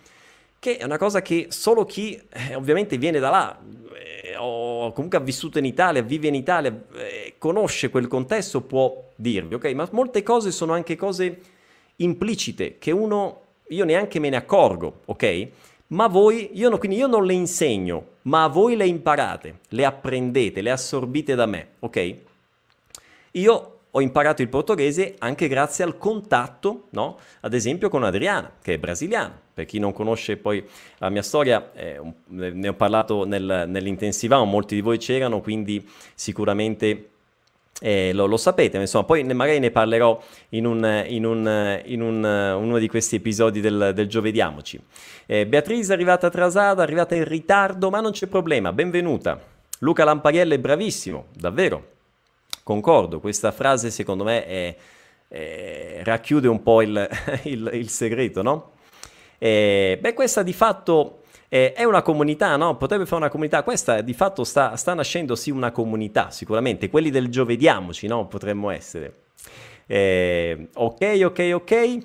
[0.60, 3.60] che è una cosa che solo chi eh, ovviamente viene da là,
[3.96, 9.10] eh, o comunque ha vissuto in Italia, vive in Italia, eh, conosce quel contesto, può
[9.16, 9.66] dirvi, ok?
[9.74, 11.40] Ma molte cose sono anche cose
[11.98, 15.48] implicite che uno, io neanche me ne accorgo, ok?
[15.88, 20.62] Ma voi, io no, quindi io non le insegno, ma voi le imparate, le apprendete,
[20.62, 22.16] le assorbite da me, ok?
[23.32, 27.18] Io ho imparato il portoghese anche grazie al contatto, no?
[27.40, 29.40] ad esempio con Adriana, che è brasiliana.
[29.54, 30.66] Per chi non conosce poi
[30.98, 37.10] la mia storia, eh, ne ho parlato nel, nell'intensivão, molti di voi c'erano, quindi sicuramente
[37.80, 42.02] eh, lo, lo, sapete, insomma, poi ne, magari ne parlerò in, un, in, un, in
[42.02, 44.78] un, uno di questi episodi del, del Giovediamoci.
[45.26, 49.40] Eh, Beatrice è arrivata atrasata, è arrivata in ritardo, ma non c'è problema, benvenuta.
[49.80, 51.94] Luca Lampariello è bravissimo, davvero,
[52.66, 54.76] concordo, questa frase secondo me è,
[55.28, 57.08] è, racchiude un po' il,
[57.44, 58.72] il, il segreto, no?
[59.38, 62.76] Eh, beh, questa di fatto eh, è una comunità, no?
[62.76, 63.62] Potrebbe fare una comunità.
[63.62, 66.90] Questa di fatto sta, sta nascendo sì una comunità, sicuramente.
[66.90, 68.26] Quelli del giovediamoci, no?
[68.26, 69.26] Potremmo essere.
[69.86, 71.98] Eh, ok, ok, ok.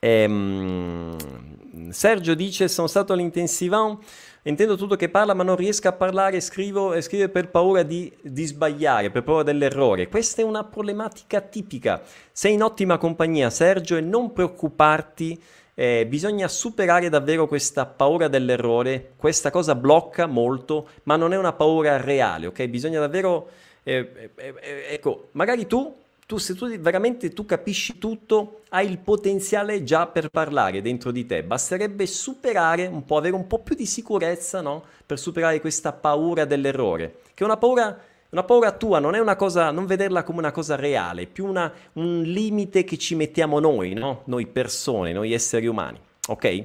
[0.00, 3.96] Ehm, Sergio dice: Sono stato all'intensivão.
[4.44, 8.10] Intendo tutto che parla, ma non riesco a parlare, scrivo e scrive per paura di,
[8.22, 10.08] di, sbagliare, per paura dell'errore.
[10.08, 12.00] Questa è una problematica tipica.
[12.32, 15.38] Sei in ottima compagnia, Sergio, e non preoccuparti
[15.74, 21.52] eh, bisogna superare davvero questa paura dell'errore, questa cosa blocca molto, ma non è una
[21.52, 22.66] paura reale, ok?
[22.66, 23.48] Bisogna davvero,
[23.82, 25.94] eh, eh, eh, ecco, magari tu,
[26.30, 31.26] tu, se tu veramente tu capisci tutto, hai il potenziale già per parlare dentro di
[31.26, 34.84] te, basterebbe superare un po', avere un po' più di sicurezza, no?
[35.04, 37.98] Per superare questa paura dell'errore, che è una paura
[38.30, 41.72] una paura tua non è una cosa, non vederla come una cosa reale, più una,
[41.94, 44.22] un limite che ci mettiamo noi, no?
[44.26, 46.64] Noi persone, noi esseri umani, ok?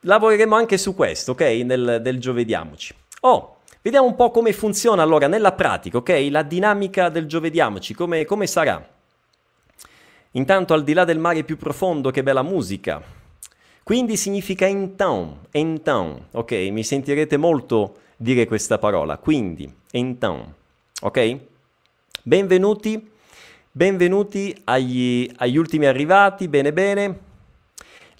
[0.00, 1.42] Lavoreremo anche su questo, ok?
[1.42, 2.94] Nel, del giovediamoci.
[3.20, 6.28] Oh, vediamo un po' come funziona allora nella pratica, ok?
[6.30, 8.88] La dinamica del giovediamoci, come, come sarà?
[10.32, 13.02] Intanto al di là del mare più profondo, che bella musica.
[13.82, 16.52] Quindi significa então, então, ok?
[16.70, 19.18] Mi sentirete molto dire questa parola.
[19.18, 20.54] Quindi, então,
[21.02, 21.38] ok?
[22.22, 23.10] Benvenuti,
[23.72, 27.30] benvenuti agli, agli ultimi arrivati, bene bene.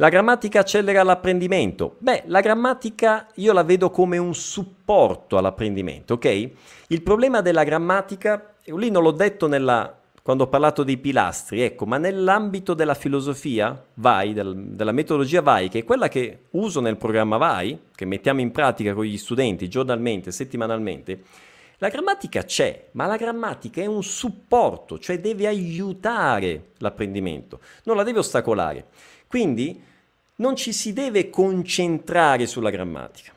[0.02, 1.94] La grammatica accelera l'apprendimento.
[1.98, 6.50] Beh, la grammatica io la vedo come un supporto all'apprendimento, ok?
[6.88, 11.86] Il problema della grammatica, lì non l'ho detto nella, quando ho parlato dei pilastri, ecco,
[11.86, 16.96] ma nell'ambito della filosofia VAI, del, della metodologia VAI, che è quella che uso nel
[16.96, 21.22] programma VAI, che mettiamo in pratica con gli studenti giornalmente, settimanalmente,
[21.78, 28.02] la grammatica c'è, ma la grammatica è un supporto, cioè deve aiutare l'apprendimento, non la
[28.02, 28.86] deve ostacolare.
[29.28, 29.90] Quindi
[30.42, 33.30] non ci si deve concentrare sulla grammatica.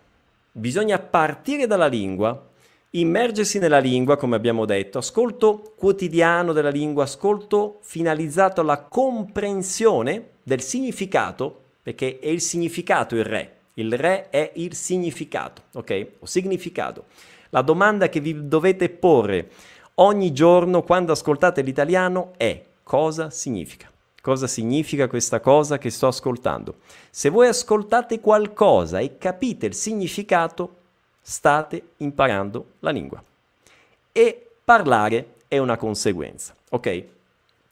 [0.51, 2.49] Bisogna partire dalla lingua,
[2.89, 10.61] immergersi nella lingua, come abbiamo detto, ascolto quotidiano della lingua, ascolto finalizzato alla comprensione del
[10.61, 16.07] significato, perché è il significato il re, il re è il significato, ok?
[16.21, 17.05] O significato.
[17.49, 19.51] La domanda che vi dovete porre
[19.95, 23.93] ogni giorno quando ascoltate l'italiano è cosa significa?
[24.25, 26.77] Cosa significa questa cosa che sto ascoltando?
[27.11, 30.77] Se voi ascoltate qualcosa e capite il significato,
[31.21, 33.23] state imparando la lingua.
[34.11, 37.03] E parlare è una conseguenza, ok?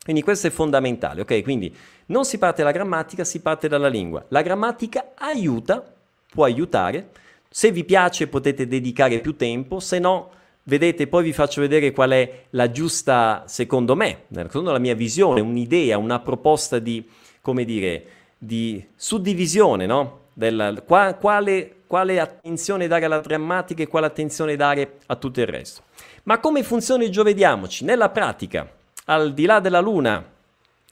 [0.03, 1.41] Quindi questo è fondamentale, ok?
[1.41, 4.23] Quindi non si parte dalla grammatica, si parte dalla lingua.
[4.27, 5.83] La grammatica aiuta,
[6.29, 7.09] può aiutare.
[7.49, 10.29] Se vi piace potete dedicare più tempo, se no,
[10.63, 15.41] vedete, poi vi faccio vedere qual è la giusta, secondo me, secondo la mia visione,
[15.41, 17.07] un'idea, una proposta di,
[17.41, 18.05] come dire,
[18.37, 20.19] di suddivisione, no?
[20.33, 25.45] Del, qua, quale quale attenzione dare alla grammatica e quale attenzione dare a tutto il
[25.45, 25.83] resto.
[26.23, 27.85] Ma come funziona il giovediamoci?
[27.85, 28.67] Nella pratica,
[29.05, 30.25] al di là della luna.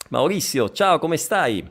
[0.10, 1.68] Maurizio, ciao, come stai?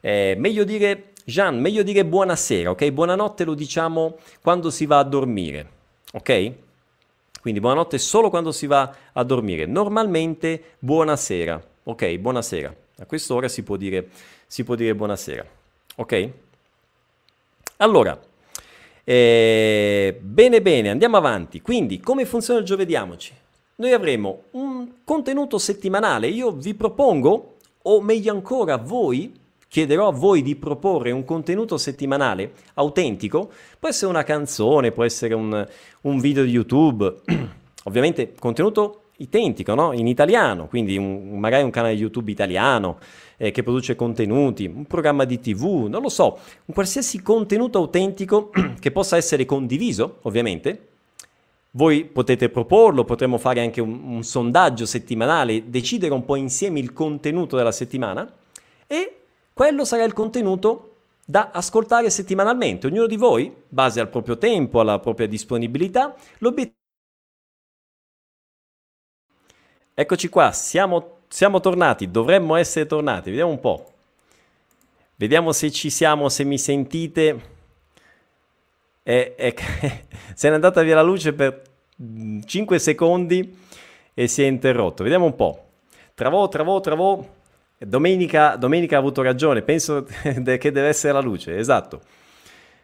[0.00, 2.90] Eh, meglio dire, Jean, meglio dire buonasera, ok?
[2.92, 5.68] Buonanotte lo diciamo quando si va a dormire,
[6.14, 6.52] ok?
[7.46, 9.66] Quindi buonanotte solo quando si va a dormire.
[9.66, 12.16] Normalmente buonasera, ok?
[12.16, 12.74] Buonasera.
[12.98, 14.08] A quest'ora si può dire,
[14.48, 15.46] si può dire buonasera,
[15.94, 16.30] ok?
[17.76, 18.20] Allora,
[19.04, 21.60] eh, bene, bene, andiamo avanti.
[21.60, 23.32] Quindi, come funziona il giovediamoci?
[23.76, 26.26] Noi avremo un contenuto settimanale.
[26.26, 29.32] Io vi propongo, o meglio ancora, voi
[29.68, 33.50] chiederò a voi di proporre un contenuto settimanale autentico.
[33.78, 35.66] Può essere una canzone, può essere un,
[36.02, 37.22] un video di YouTube.
[37.84, 39.92] Ovviamente, contenuto identico, no?
[39.92, 42.98] in italiano, quindi un, magari un canale YouTube italiano
[43.36, 48.50] eh, che produce contenuti, un programma di TV, non lo so, un qualsiasi contenuto autentico
[48.78, 50.88] che possa essere condiviso, ovviamente.
[51.72, 56.94] Voi potete proporlo, potremmo fare anche un, un sondaggio settimanale, decidere un po' insieme il
[56.94, 58.30] contenuto della settimana
[58.86, 59.16] e
[59.56, 62.88] quello sarà il contenuto da ascoltare settimanalmente.
[62.88, 66.76] Ognuno di voi, base al proprio tempo, alla propria disponibilità, l'obiettivo
[69.94, 73.92] Eccoci qua, siamo, siamo tornati, dovremmo essere tornati, vediamo un po'.
[75.14, 77.40] Vediamo se ci siamo, se mi sentite.
[79.02, 79.54] E, e,
[80.34, 81.62] se n'è andata via la luce per
[82.44, 83.58] 5 secondi
[84.12, 85.02] e si è interrotto.
[85.02, 85.64] Vediamo un po'.
[86.12, 87.26] Travò, travò, travò.
[87.78, 92.00] Domenica, domenica ha avuto ragione, penso che deve essere la luce, esatto.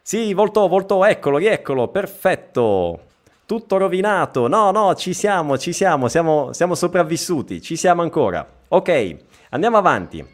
[0.02, 3.10] Sì, voltò, voltò, eccolo, rieccolo, perfetto
[3.46, 4.48] tutto rovinato.
[4.48, 8.46] No, no, ci siamo, ci siamo, siamo, siamo sopravvissuti, ci siamo ancora.
[8.68, 9.16] Ok,
[9.50, 10.24] andiamo avanti.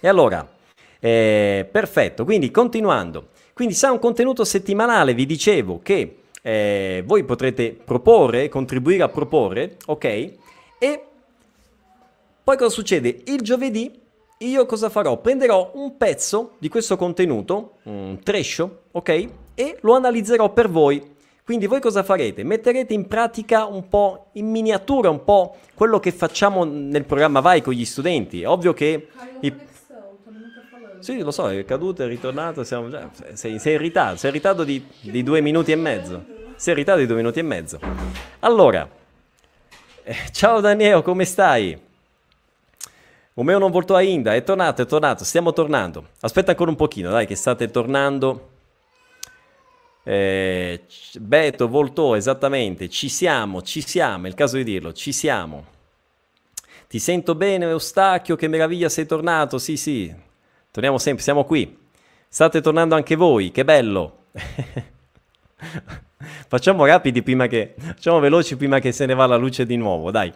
[0.00, 0.46] E allora,
[0.98, 3.28] eh, perfetto, quindi continuando.
[3.52, 9.76] Quindi sarà un contenuto settimanale, vi dicevo che eh, voi potrete proporre, contribuire a proporre,
[9.86, 10.04] ok?
[10.78, 11.07] E
[12.48, 13.24] poi cosa succede?
[13.26, 14.00] Il giovedì
[14.38, 15.18] io cosa farò?
[15.18, 19.28] Prenderò un pezzo di questo contenuto, un trescio, ok?
[19.54, 22.44] E lo analizzerò per voi quindi voi cosa farete?
[22.44, 27.60] Metterete in pratica un po' in miniatura, un po' quello che facciamo nel programma Vai
[27.60, 28.44] con gli studenti.
[28.44, 29.08] Ovvio che...
[29.40, 29.54] I...
[31.00, 33.10] Sì, lo so, è caduto, è ritornato, siamo già...
[33.34, 36.24] sei, sei in ritardo, sei in ritardo di, di due minuti e mezzo.
[36.56, 37.78] Sei in ritardo di due minuti e mezzo.
[38.40, 38.88] Allora,
[40.02, 41.87] eh, ciao Daniele, come stai?
[43.38, 46.08] Un mio non volto a Inda, è tornato, è tornato, stiamo tornando.
[46.22, 48.50] Aspetta ancora un pochino, dai, che state tornando.
[50.02, 50.82] Eh,
[51.20, 55.66] Beto, Voltò, esattamente, ci siamo, ci siamo, è il caso di dirlo, ci siamo.
[56.88, 60.12] Ti sento bene Eustachio, che meraviglia sei tornato, sì sì,
[60.72, 61.78] torniamo sempre, siamo qui.
[62.26, 64.24] State tornando anche voi, che bello.
[66.48, 70.10] Facciamo rapidi prima che, facciamo veloci prima che se ne va la luce di nuovo,
[70.10, 70.32] dai.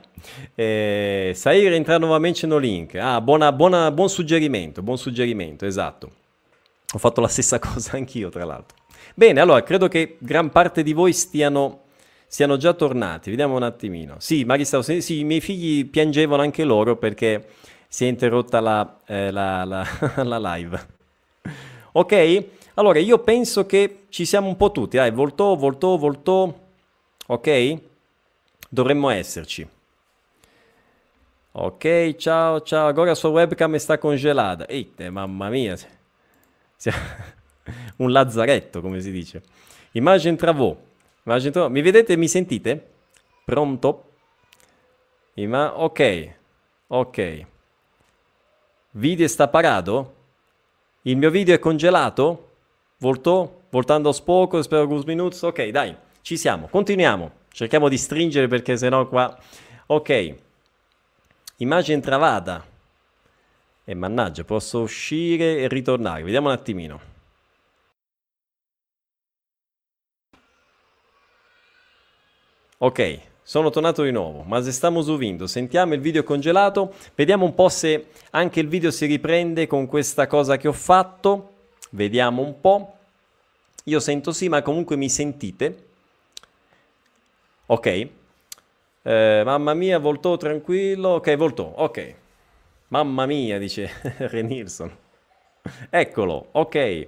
[0.55, 2.96] Eh, Sair entra nuovamente no link.
[2.96, 6.11] Ah, buona, buona, buon suggerimento, buon suggerimento, esatto.
[6.92, 8.77] Ho fatto la stessa cosa anch'io, tra l'altro.
[9.14, 11.85] Bene, allora credo che gran parte di voi stiano,
[12.27, 13.31] siano già tornati.
[13.31, 14.16] Vediamo un attimino.
[14.18, 17.46] Sì, Marista, sì, i miei figli piangevano anche loro perché
[17.88, 19.87] si è interrotta la, eh, la, la,
[20.25, 20.87] la live.
[21.92, 22.44] ok?
[22.74, 24.96] Allora, io penso che ci siamo un po' tutti.
[24.96, 26.52] Dai, voltò, voltò, voltò.
[27.26, 27.78] Ok?
[28.68, 29.68] Dovremmo esserci.
[31.52, 32.87] Ok, ciao, ciao.
[32.87, 34.66] Agora la sua webcam sta congelata.
[34.66, 35.76] Eite, mamma mia.
[37.96, 39.42] un lazzaretto, come si dice.
[39.92, 40.78] Imagine travaux.
[41.24, 41.70] Imagine travaux.
[41.70, 42.90] Mi vedete mi sentite?
[43.44, 44.12] Pronto?
[45.35, 46.30] Ima- ok,
[46.87, 47.46] ok.
[48.92, 50.14] Video sta parato?
[51.02, 52.51] Il mio video è congelato?
[53.02, 53.62] Voltò?
[53.70, 55.42] Voltando spoco, spero Gus Minutes?
[55.42, 56.68] Ok, dai, ci siamo.
[56.68, 57.32] Continuiamo.
[57.50, 59.36] Cerchiamo di stringere perché sennò qua...
[59.86, 60.34] Ok.
[61.56, 62.64] Immagine travata.
[63.84, 66.22] E mannaggia, posso uscire e ritornare.
[66.22, 67.00] Vediamo un attimino.
[72.78, 77.54] Ok, sono tornato di nuovo, ma se stiamo subendo, sentiamo il video congelato, vediamo un
[77.54, 81.51] po' se anche il video si riprende con questa cosa che ho fatto,
[81.92, 82.96] vediamo un po'.
[83.85, 85.87] Io sento sì, ma comunque mi sentite.
[87.66, 87.87] Ok.
[89.05, 91.11] Eh, mamma mia, voltò tranquillo.
[91.11, 91.64] Ok, voltò.
[91.76, 92.14] Ok.
[92.88, 94.96] Mamma mia, dice Renilson.
[95.90, 97.07] Eccolo, ok.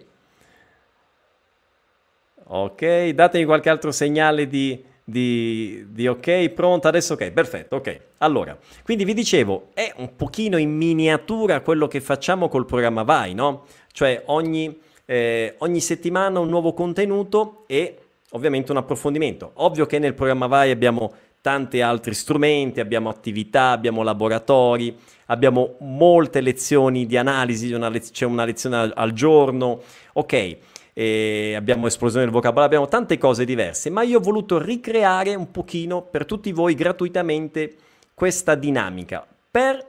[2.46, 8.00] Ok, datemi qualche altro segnale di di, di, ok, pronto, adesso ok, perfetto, ok.
[8.18, 13.34] Allora, quindi vi dicevo, è un pochino in miniatura quello che facciamo col programma Vai,
[13.34, 13.66] no?
[13.92, 17.98] Cioè ogni, eh, ogni settimana un nuovo contenuto e
[18.30, 19.50] ovviamente un approfondimento.
[19.56, 21.12] Ovvio che nel programma Vai abbiamo
[21.42, 28.24] tanti altri strumenti, abbiamo attività, abbiamo laboratori, abbiamo molte lezioni di analisi, una lez- c'è
[28.24, 29.82] una lezione al, al giorno,
[30.14, 30.56] ok
[30.94, 36.02] abbiamo esplosione del vocabolario, abbiamo tante cose diverse, ma io ho voluto ricreare un pochino
[36.02, 37.74] per tutti voi gratuitamente
[38.14, 39.84] questa dinamica per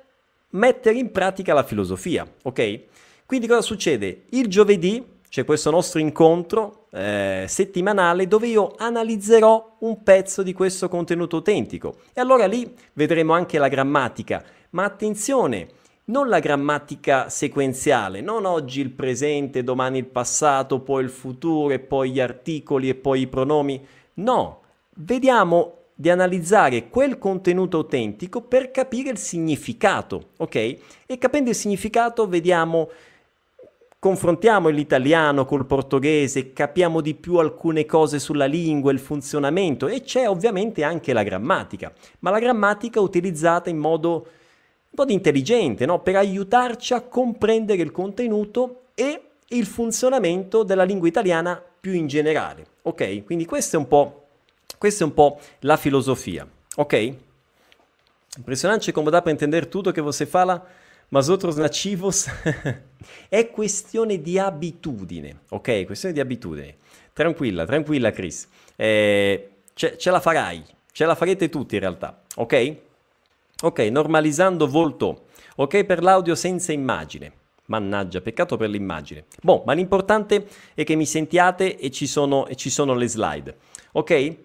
[0.52, 2.80] mettere in pratica la filosofia, ok?
[3.26, 4.24] Quindi cosa succede?
[4.30, 10.88] Il giovedì c'è questo nostro incontro eh, settimanale dove io analizzerò un pezzo di questo
[10.88, 15.68] contenuto autentico e allora lì vedremo anche la grammatica, ma attenzione,
[16.06, 21.80] non la grammatica sequenziale, non oggi il presente, domani il passato, poi il futuro e
[21.80, 23.84] poi gli articoli e poi i pronomi.
[24.16, 24.62] No,
[24.96, 30.56] vediamo di analizzare quel contenuto autentico per capire il significato, ok?
[31.06, 32.90] E capendo il significato vediamo
[33.98, 40.30] confrontiamo l'italiano col portoghese, capiamo di più alcune cose sulla lingua, il funzionamento e c'è
[40.30, 44.28] ovviamente anche la grammatica, ma la grammatica utilizzata in modo
[44.96, 46.02] po' intelligente, no?
[46.02, 52.66] per aiutarci a comprendere il contenuto e il funzionamento della lingua italiana più in generale.
[52.84, 53.24] Ok?
[53.24, 54.28] Quindi questa è un po',
[54.80, 56.48] questa è un po la filosofia.
[56.78, 57.14] Ok?
[58.38, 60.66] Impressionante como dá para entender tudo que você fala
[61.10, 62.28] mas outros nativos
[63.30, 65.86] è questione di abitudine, ok?
[65.86, 66.76] Questione di abitudine.
[67.14, 68.48] Tranquilla, tranquilla Chris.
[68.76, 72.76] Eh, ce, ce, la farai, ce la farete tutti in realtà, ok?
[73.62, 77.32] Ok, normalizzando volto, ok per l'audio senza immagine.
[77.68, 79.26] Mannaggia, peccato per l'immagine.
[79.42, 83.58] Boh, ma l'importante è che mi sentiate e ci sono, e ci sono le slide,
[83.94, 84.36] ok?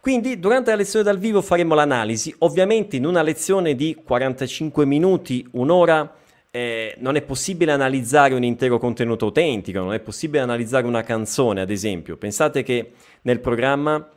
[0.00, 5.46] Quindi durante la lezione dal vivo faremo l'analisi, ovviamente in una lezione di 45 minuti,
[5.52, 6.16] un'ora,
[6.50, 11.60] eh, non è possibile analizzare un intero contenuto autentico, non è possibile analizzare una canzone,
[11.60, 12.16] ad esempio.
[12.16, 12.92] Pensate che
[13.22, 14.08] nel programma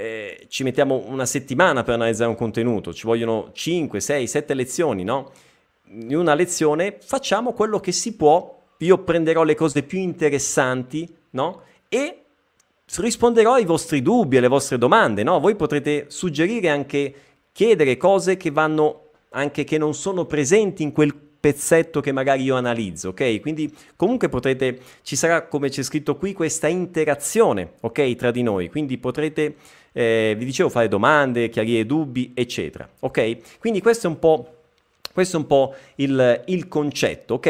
[0.00, 5.04] eh, ci mettiamo una settimana per analizzare un contenuto, ci vogliono 5, 6, 7 lezioni,
[5.04, 5.30] no?
[5.90, 11.62] In una lezione facciamo quello che si può, io prenderò le cose più interessanti, no?
[11.88, 12.22] E
[12.96, 15.38] risponderò ai vostri dubbi, alle vostre domande, no?
[15.38, 17.14] Voi potrete suggerire anche,
[17.52, 22.54] chiedere cose che vanno anche che non sono presenti in quel pezzetto che magari io
[22.54, 23.40] analizzo, ok?
[23.40, 28.14] Quindi comunque potrete, ci sarà come c'è scritto qui questa interazione, ok?
[28.14, 29.56] Tra di noi, quindi potrete,
[29.92, 33.58] eh, vi dicevo, fare domande, chiarire dubbi, eccetera, ok?
[33.58, 34.54] Quindi questo è un po',
[35.12, 37.46] è un po il, il concetto, ok?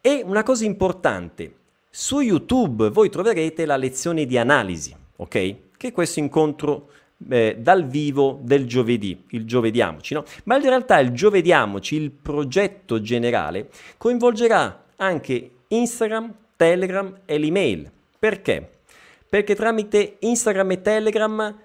[0.00, 1.52] E una cosa importante,
[1.90, 5.54] su YouTube voi troverete la lezione di analisi, ok?
[5.76, 6.90] Che è questo incontro
[7.28, 10.24] eh, dal vivo del giovedì, il giovediamoci, no?
[10.44, 17.90] Ma in realtà il giovediamoci, il progetto generale, coinvolgerà anche Instagram, Telegram e l'email.
[18.18, 18.70] Perché?
[19.28, 21.56] Perché tramite Instagram e Telegram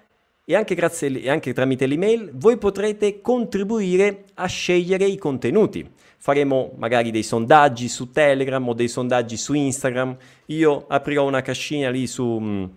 [0.44, 5.90] e anche, grazie, e anche tramite l'email voi potrete contribuire a scegliere i contenuti
[6.24, 10.16] faremo magari dei sondaggi su Telegram o dei sondaggi su Instagram.
[10.46, 12.70] Io aprirò una cascina lì su um,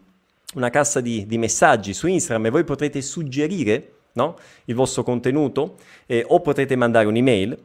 [0.55, 5.77] una cassa di, di, messaggi su Instagram e voi potrete suggerire no, il vostro contenuto
[6.07, 7.57] eh, o potrete mandare un'email.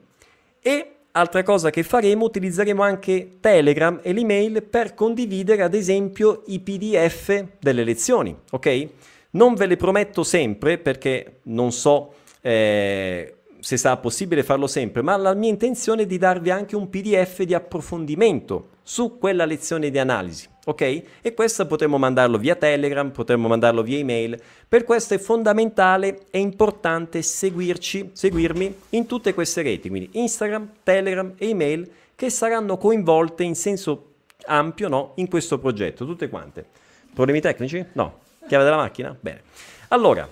[0.60, 6.60] E altra cosa che faremo, utilizzeremo anche Telegram e l'email per condividere ad esempio i
[6.60, 8.88] PDF delle lezioni, ok?
[9.32, 12.14] Non ve le prometto sempre perché non so...
[12.40, 16.90] Eh, se sarà possibile farlo sempre, ma la mia intenzione è di darvi anche un
[16.90, 21.02] PDF di approfondimento su quella lezione di analisi, ok?
[21.20, 24.36] E questo potremmo mandarlo via Telegram, potremmo mandarlo via email.
[24.68, 31.32] Per questo è fondamentale e importante seguirci, seguirmi in tutte queste reti, quindi Instagram, Telegram
[31.36, 34.14] e email che saranno coinvolte in senso
[34.46, 36.66] ampio no, in questo progetto, tutte quante.
[37.14, 37.84] Problemi tecnici?
[37.92, 38.18] No.
[38.46, 39.16] Chiave della macchina?
[39.18, 39.42] Bene.
[39.88, 40.28] Allora,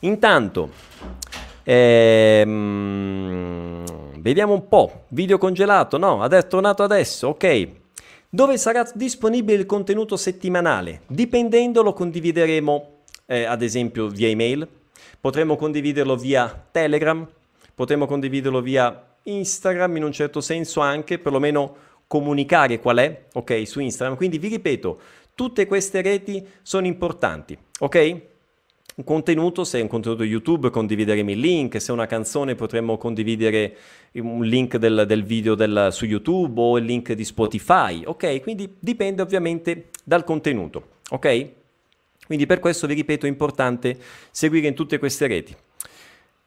[0.00, 0.70] intanto
[1.68, 2.54] Ehm,
[4.20, 5.06] vediamo un po'.
[5.08, 5.98] Video congelato?
[5.98, 7.26] No, è tornato adesso.
[7.28, 7.68] Ok.
[8.28, 11.00] Dove sarà disponibile il contenuto settimanale?
[11.08, 12.90] Dipendendo lo condivideremo
[13.26, 14.68] eh, ad esempio via email,
[15.20, 17.26] potremmo condividerlo via Telegram,
[17.74, 21.74] potremmo condividerlo via Instagram in un certo senso anche, perlomeno
[22.06, 24.16] comunicare qual è, ok, su Instagram.
[24.16, 25.00] Quindi vi ripeto,
[25.36, 28.20] tutte queste reti sono importanti, ok?
[28.96, 32.96] un contenuto, se è un contenuto YouTube condivideremo il link, se è una canzone potremmo
[32.96, 33.76] condividere
[34.14, 38.40] un link del, del video del, su YouTube o il link di Spotify, ok?
[38.40, 41.48] Quindi dipende ovviamente dal contenuto, ok?
[42.24, 43.98] Quindi per questo vi ripeto è importante
[44.30, 45.54] seguire in tutte queste reti.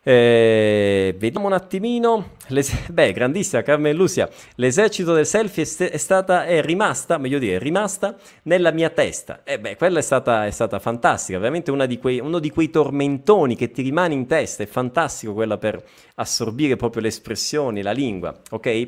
[0.09, 2.31] Eh, vediamo un attimino.
[2.89, 4.27] Beh, grandissima Carmen Lucia.
[4.55, 8.89] L'esercito del selfie è, st- è, stata, è rimasta, meglio dire, è rimasta nella mia
[8.89, 9.41] testa.
[9.43, 11.37] E eh beh, quella è stata, è stata fantastica.
[11.37, 14.63] Veramente di quei, uno di quei tormentoni che ti rimane in testa.
[14.63, 15.79] È fantastico quella per
[16.15, 18.35] assorbire proprio le espressioni, la lingua.
[18.49, 18.87] Ok?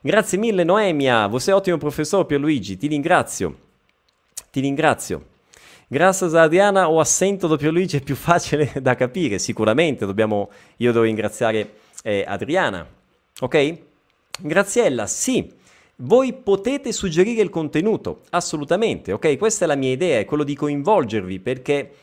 [0.00, 1.26] Grazie mille, Noemia.
[1.26, 2.78] Voi sei ottimo professore Pierluigi.
[2.78, 3.54] Ti ringrazio.
[4.50, 5.36] Ti ringrazio.
[5.90, 10.92] Grazie a Adriana o assento doppio Luigi è più facile da capire, sicuramente dobbiamo, io
[10.92, 12.86] devo ringraziare eh, Adriana,
[13.40, 13.78] ok?
[14.38, 15.50] Graziella, sì,
[15.96, 19.38] voi potete suggerire il contenuto, assolutamente, ok?
[19.38, 21.94] Questa è la mia idea, è quello di coinvolgervi perché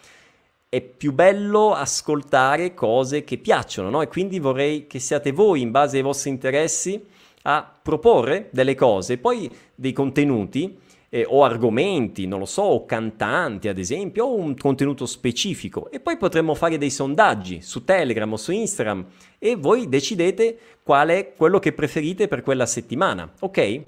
[0.68, 4.02] è più bello ascoltare cose che piacciono, no?
[4.02, 7.06] E quindi vorrei che siate voi, in base ai vostri interessi,
[7.44, 10.76] a proporre delle cose, poi dei contenuti
[11.16, 15.90] eh, o argomenti, non lo so, o cantanti ad esempio, o un contenuto specifico.
[15.90, 19.06] E poi potremmo fare dei sondaggi su Telegram o su Instagram
[19.40, 23.82] e voi decidete qual è quello che preferite per quella settimana, ok?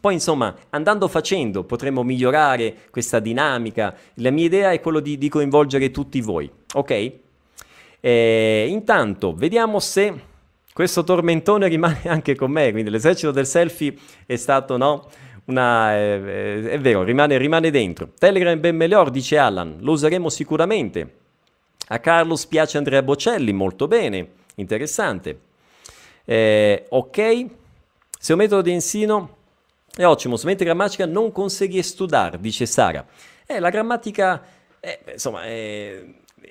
[0.00, 3.94] Poi insomma, andando facendo potremo migliorare questa dinamica.
[4.14, 7.12] La mia idea è quello di, di coinvolgere tutti voi, ok?
[8.00, 10.14] E intanto, vediamo se
[10.72, 13.94] questo tormentone rimane anche con me, quindi l'esercito del selfie
[14.24, 15.08] è stato, no?
[15.48, 18.10] Una, eh, è vero, rimane, rimane dentro.
[18.18, 21.16] Telegram ben meglio, dice Alan, lo useremo sicuramente.
[21.88, 25.40] A Carlos piace Andrea Bocelli, molto bene, interessante.
[26.26, 27.46] Eh, ok,
[28.18, 29.36] se un metodo di ensino
[29.96, 33.06] è ottimo, strumenti grammatica non consegui studiare, dice Sara.
[33.46, 34.44] Eh, la grammatica,
[34.80, 36.04] eh, insomma, è,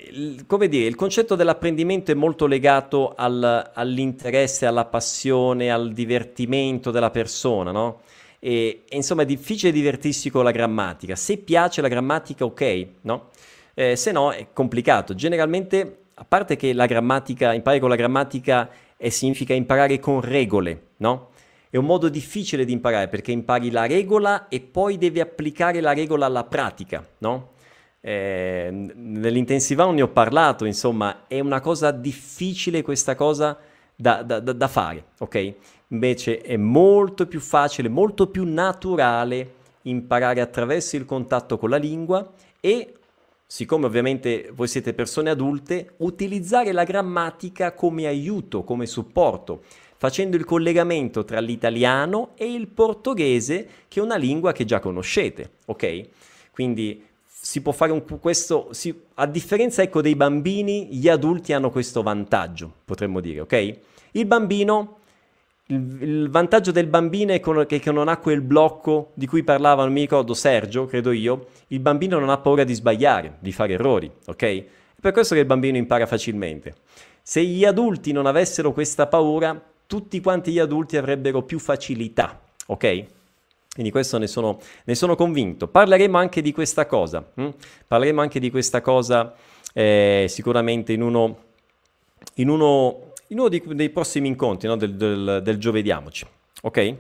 [0.10, 6.90] il, come dire, il concetto dell'apprendimento è molto legato al, all'interesse, alla passione, al divertimento
[6.90, 8.02] della persona, no?
[8.40, 11.16] E, e, insomma è difficile divertirsi con la grammatica.
[11.16, 13.30] Se piace la grammatica, ok, no?
[13.74, 15.14] Eh, se no è complicato.
[15.16, 20.88] Generalmente, a parte che la grammatica, imparare con la grammatica eh, significa imparare con regole,
[20.98, 21.30] no?
[21.70, 25.94] È un modo difficile di imparare perché impari la regola e poi devi applicare la
[25.94, 27.52] regola alla pratica, no?
[28.00, 33.58] Eh, nell'intensiva ne ho parlato, insomma, è una cosa difficile questa cosa
[33.94, 35.54] da, da, da fare, ok?
[35.90, 42.30] Invece è molto più facile, molto più naturale imparare attraverso il contatto con la lingua
[42.60, 42.94] e,
[43.46, 49.62] siccome ovviamente voi siete persone adulte, utilizzare la grammatica come aiuto, come supporto,
[49.96, 55.52] facendo il collegamento tra l'italiano e il portoghese, che è una lingua che già conoscete,
[55.66, 56.02] ok?
[56.52, 61.72] Quindi si può fare un, questo, si, a differenza ecco, dei bambini, gli adulti hanno
[61.72, 63.78] questo vantaggio, potremmo dire, ok?
[64.12, 64.98] Il bambino,
[65.68, 69.84] il, il vantaggio del bambino è che, che non ha quel blocco di cui parlava,
[69.84, 73.74] non mi ricordo, Sergio, credo io, il bambino non ha paura di sbagliare, di fare
[73.74, 74.44] errori, ok?
[74.44, 74.66] È
[75.00, 76.76] per questo che il bambino impara facilmente.
[77.22, 83.06] Se gli adulti non avessero questa paura, tutti quanti gli adulti avrebbero più facilità, ok?
[83.74, 85.68] Quindi questo ne sono, ne sono convinto.
[85.68, 87.24] Parleremo anche di questa cosa.
[87.36, 87.50] Hm?
[87.88, 89.36] Parleremo anche di questa cosa
[89.72, 91.38] eh, sicuramente in uno,
[92.36, 94.76] in uno, in uno di, dei prossimi incontri no?
[94.76, 96.26] del, del, del Giovediamoci.
[96.62, 96.96] Ok?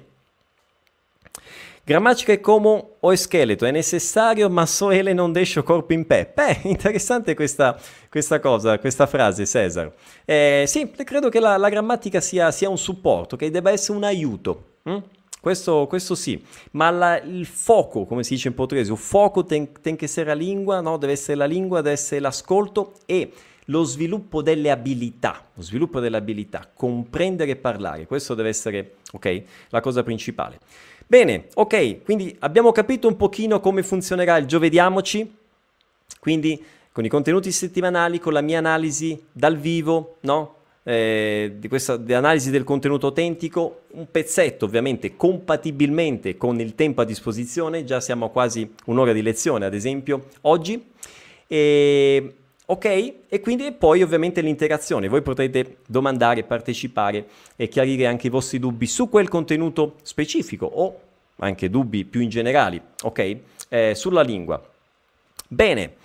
[1.88, 6.06] Grammatica è come o è scheletro, è necessario, ma so ele non deixo corpo in
[6.06, 6.30] pe.
[6.36, 9.94] Beh, interessante questa, questa cosa, questa frase, Cesar.
[10.26, 14.04] Eh, sì, credo che la, la grammatica sia, sia, un supporto, che debba essere un
[14.04, 14.64] aiuto.
[14.84, 14.98] Hm?
[15.40, 19.70] Questo, questo, sì, ma la, il fuoco, come si dice in portoghese, il fuoco tem,
[19.80, 20.98] tem che essere la lingua, no?
[20.98, 23.32] deve essere la lingua, deve essere l'ascolto e
[23.70, 29.44] lo sviluppo delle abilità, lo sviluppo delle abilità, comprendere e parlare, questo deve essere, ok,
[29.70, 30.60] la cosa principale.
[31.06, 35.36] Bene, ok, quindi abbiamo capito un pochino come funzionerà il Giovediamoci,
[36.20, 40.56] quindi con i contenuti settimanali, con la mia analisi dal vivo, no?
[40.84, 47.02] eh, di questa di analisi del contenuto autentico, un pezzetto ovviamente compatibilmente con il tempo
[47.02, 50.82] a disposizione, già siamo a quasi un'ora di lezione ad esempio oggi.
[51.46, 52.36] E,
[52.68, 53.14] ok?
[53.28, 58.88] E quindi poi ovviamente l'interazione, voi potrete domandare, partecipare e chiarire anche i vostri dubbi
[58.88, 61.00] su quel contenuto specifico o
[61.40, 63.38] anche dubbi più in generali, ok?
[63.70, 64.62] Eh, sulla lingua.
[65.48, 65.96] Bene,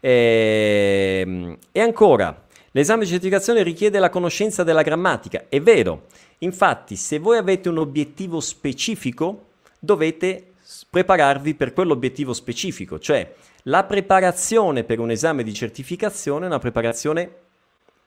[0.00, 2.42] ehm, e ancora,
[2.74, 6.06] L'esame di certificazione richiede la conoscenza della grammatica, è vero.
[6.38, 9.48] Infatti, se voi avete un obiettivo specifico,
[9.78, 10.52] dovete
[10.88, 13.30] prepararvi per quell'obiettivo specifico, cioè
[13.66, 17.36] la preparazione per un esame di certificazione è una preparazione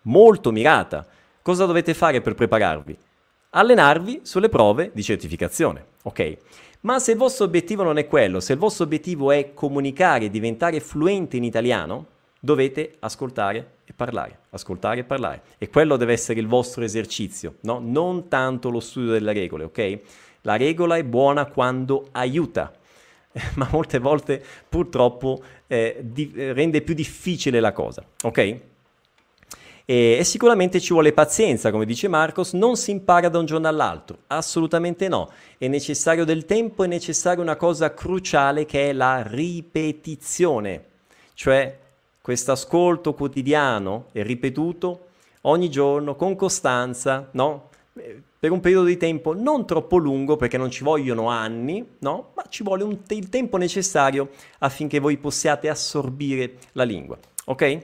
[0.04, 1.06] molto mirata.
[1.42, 2.98] Cosa dovete fare per prepararvi?
[3.52, 6.38] Allenarvi sulle prove di certificazione, ok?
[6.82, 10.30] Ma se il vostro obiettivo non è quello, se il vostro obiettivo è comunicare e
[10.30, 15.42] diventare fluente in italiano, dovete ascoltare e parlare, ascoltare e parlare.
[15.58, 17.80] E quello deve essere il vostro esercizio, no?
[17.82, 20.00] Non tanto lo studio delle regole, ok?
[20.42, 22.74] La regola è buona quando aiuta,
[23.56, 28.38] ma molte volte purtroppo eh, di- rende più difficile la cosa, ok?
[29.88, 33.68] E, e, sicuramente ci vuole pazienza, come dice Marcos, non si impara da un giorno
[33.68, 35.30] all'altro, assolutamente no.
[35.58, 40.86] È necessario del tempo, è necessaria una cosa cruciale che è la ripetizione,
[41.34, 41.78] cioè
[42.20, 45.08] questo ascolto quotidiano e ripetuto
[45.42, 47.70] ogni giorno con costanza, no?
[48.46, 52.30] Per un periodo di tempo non troppo lungo perché non ci vogliono anni, no?
[52.36, 54.30] ma ci vuole un, il tempo necessario
[54.60, 57.18] affinché voi possiate assorbire la lingua.
[57.46, 57.82] Ok?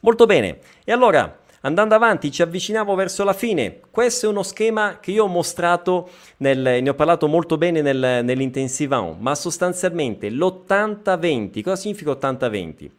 [0.00, 0.58] Molto bene.
[0.84, 3.78] E allora Andando avanti, ci avviciniamo verso la fine.
[3.88, 8.24] Questo è uno schema che io ho mostrato, nel, ne ho parlato molto bene nel,
[8.24, 12.90] nell'intensivant, ma sostanzialmente l'80-20, cosa significa 80-20?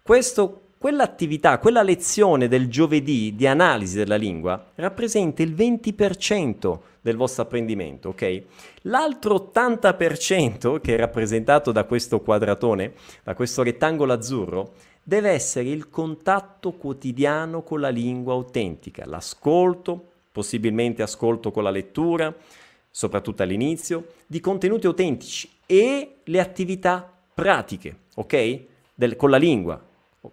[0.00, 7.42] Questo, quell'attività, quella lezione del giovedì di analisi della lingua rappresenta il 20% del vostro
[7.42, 8.42] apprendimento, ok?
[8.82, 12.92] L'altro 80% che è rappresentato da questo quadratone,
[13.24, 21.02] da questo rettangolo azzurro, deve essere il contatto quotidiano con la lingua autentica, l'ascolto, possibilmente
[21.02, 22.32] ascolto con la lettura,
[22.88, 28.60] soprattutto all'inizio, di contenuti autentici e le attività pratiche, ok?
[28.94, 29.85] Del, con la lingua.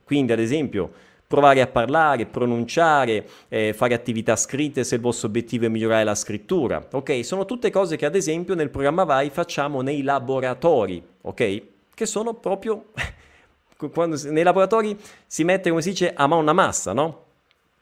[0.04, 0.92] Quindi, ad esempio,
[1.28, 6.14] provare a parlare, pronunciare, eh, fare attività scritte se il vostro obiettivo è migliorare la
[6.14, 7.26] scrittura, ok?
[7.26, 11.62] Sono tutte cose che, ad esempio, nel programma VAI facciamo nei laboratori, ok?
[11.94, 12.86] Che sono proprio
[13.92, 17.22] quando nei laboratori si mette, come si dice, a mano una massa, no?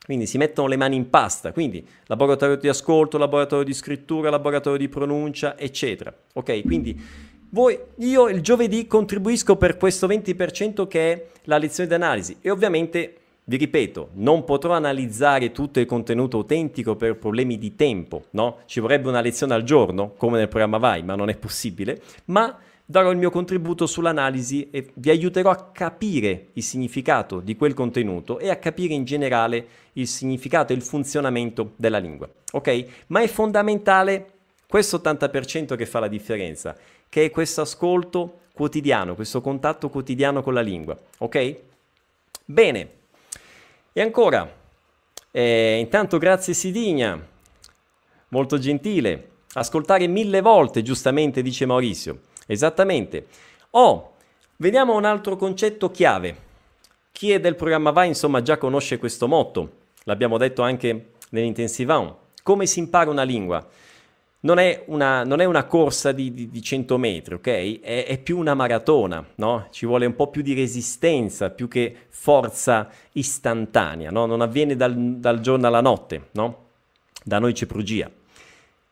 [0.03, 4.79] Quindi si mettono le mani in pasta, quindi laboratorio di ascolto, laboratorio di scrittura, laboratorio
[4.79, 6.13] di pronuncia, eccetera.
[6.33, 6.99] Ok, quindi
[7.53, 12.49] voi, io il giovedì contribuisco per questo 20% che è la lezione di analisi e
[12.49, 18.59] ovviamente vi ripeto, non potrò analizzare tutto il contenuto autentico per problemi di tempo, no?
[18.65, 22.57] Ci vorrebbe una lezione al giorno, come nel programma Vai, ma non è possibile, ma
[22.85, 28.39] darò il mio contributo sull'analisi e vi aiuterò a capire il significato di quel contenuto
[28.39, 32.29] e a capire in generale il significato e il funzionamento della lingua.
[32.51, 32.85] Ok?
[33.07, 34.27] Ma è fondamentale
[34.67, 36.77] questo 80% che fa la differenza,
[37.11, 40.97] che è questo ascolto quotidiano, questo contatto quotidiano con la lingua.
[41.17, 41.55] Ok?
[42.45, 42.89] Bene.
[43.91, 44.49] E ancora,
[45.29, 47.21] eh, intanto grazie Sidigna,
[48.29, 49.27] molto gentile.
[49.55, 52.21] Ascoltare mille volte, giustamente dice Maurizio.
[52.47, 53.27] Esattamente.
[53.71, 54.13] Oh,
[54.55, 56.37] vediamo un altro concetto chiave.
[57.11, 59.79] Chi è del programma VAI, insomma, già conosce questo motto.
[60.05, 62.15] L'abbiamo detto anche nell'intensivão.
[62.41, 63.67] Come si impara una lingua?
[64.43, 67.79] Non è una, non è una corsa di, di, di, 100 metri, ok?
[67.79, 69.67] È, è, più una maratona, no?
[69.69, 74.25] Ci vuole un po' più di resistenza, più che forza istantanea, no?
[74.25, 76.65] Non avviene dal, dal giorno alla notte, no?
[77.23, 78.09] Da noi c'è prugia.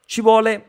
[0.06, 0.66] Ci vuole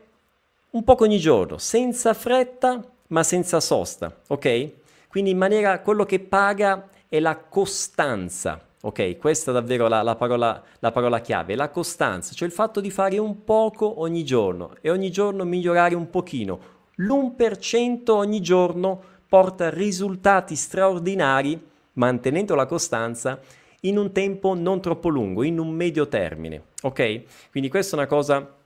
[0.71, 4.71] un po' ogni giorno, senza fretta ma senza sosta, ok?
[5.07, 9.17] Quindi in maniera, quello che paga è la costanza, ok?
[9.17, 12.91] Questa è davvero la, la, parola, la parola chiave, la costanza, cioè il fatto di
[12.91, 16.59] fare un poco ogni giorno e ogni giorno migliorare un pochino.
[16.95, 23.39] L'1% ogni giorno porta risultati straordinari mantenendo la costanza
[23.81, 27.49] in un tempo non troppo lungo, in un medio termine, ok?
[27.49, 28.59] Quindi questa è una cosa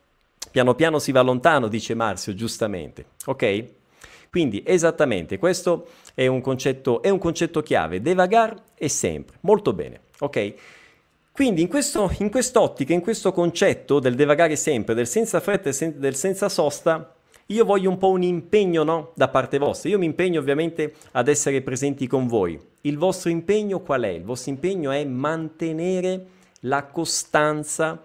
[0.56, 3.08] Piano piano si va lontano, dice Marzio, giustamente.
[3.26, 3.66] Ok?
[4.30, 9.36] Quindi esattamente, questo è un concetto, è un concetto chiave, devagar e sempre.
[9.42, 10.00] Molto bene.
[10.20, 10.54] Ok?
[11.32, 15.94] Quindi in, questo, in quest'ottica, in questo concetto del devagare sempre, del senza fretta e
[15.98, 17.14] del senza sosta,
[17.48, 19.12] io voglio un po' un impegno no?
[19.16, 19.90] da parte vostra.
[19.90, 22.60] Io mi impegno ovviamente ad essere presenti con voi.
[22.82, 24.08] Il vostro impegno qual è?
[24.08, 26.26] Il vostro impegno è mantenere
[26.62, 28.02] la costanza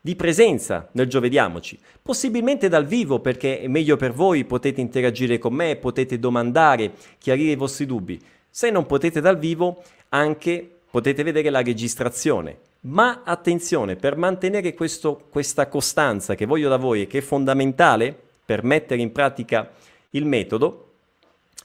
[0.00, 5.54] di presenza nel Giovediamoci, possibilmente dal vivo perché è meglio per voi, potete interagire con
[5.54, 8.20] me, potete domandare, chiarire i vostri dubbi.
[8.50, 12.56] Se non potete dal vivo, anche potete vedere la registrazione.
[12.82, 18.16] Ma attenzione, per mantenere questo, questa costanza che voglio da voi e che è fondamentale
[18.44, 19.72] per mettere in pratica
[20.10, 20.92] il metodo,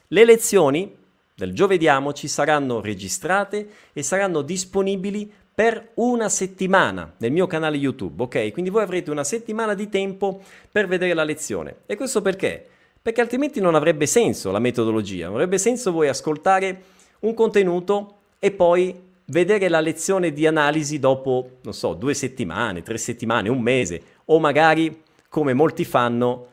[0.07, 0.95] le lezioni
[1.35, 8.51] del Giovediamoci saranno registrate e saranno disponibili per una settimana nel mio canale YouTube, ok?
[8.51, 11.81] Quindi voi avrete una settimana di tempo per vedere la lezione.
[11.85, 12.65] E questo perché?
[12.99, 16.81] Perché altrimenti non avrebbe senso la metodologia, non avrebbe senso voi ascoltare
[17.19, 22.97] un contenuto e poi vedere la lezione di analisi dopo, non so, due settimane, tre
[22.97, 26.47] settimane, un mese, o magari, come molti fanno,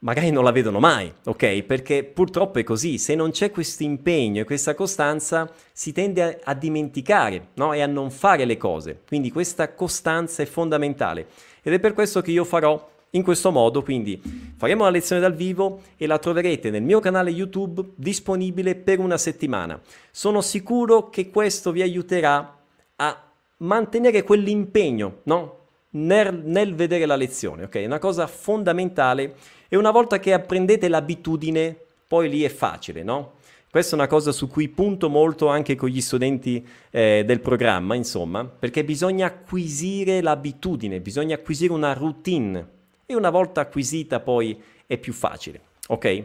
[0.00, 1.62] magari non la vedono mai, ok?
[1.62, 6.50] Perché purtroppo è così, se non c'è questo impegno e questa costanza si tende a,
[6.50, 7.72] a dimenticare no?
[7.72, 11.26] e a non fare le cose, quindi questa costanza è fondamentale
[11.62, 14.20] ed è per questo che io farò in questo modo, quindi
[14.56, 19.16] faremo la lezione dal vivo e la troverete nel mio canale YouTube disponibile per una
[19.16, 19.80] settimana.
[20.10, 22.58] Sono sicuro che questo vi aiuterà
[22.96, 23.22] a
[23.58, 25.56] mantenere quell'impegno, no?
[25.90, 27.76] Nel, nel vedere la lezione, ok?
[27.76, 29.36] È una cosa fondamentale
[29.68, 33.36] e una volta che apprendete l'abitudine, poi lì è facile, no?
[33.70, 37.94] Questa è una cosa su cui punto molto anche con gli studenti eh, del programma,
[37.94, 42.76] insomma, perché bisogna acquisire l'abitudine, bisogna acquisire una routine
[43.10, 46.22] e una volta acquisita poi è più facile, ok?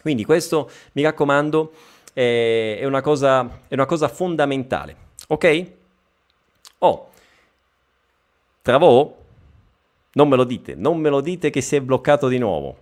[0.00, 1.72] Quindi questo, mi raccomando,
[2.12, 4.96] è, è, una, cosa, è una cosa fondamentale,
[5.26, 5.72] ok?
[6.78, 7.08] Oh,
[8.64, 9.14] Travò?
[10.12, 12.78] Non me lo dite, non me lo dite che si è bloccato di nuovo.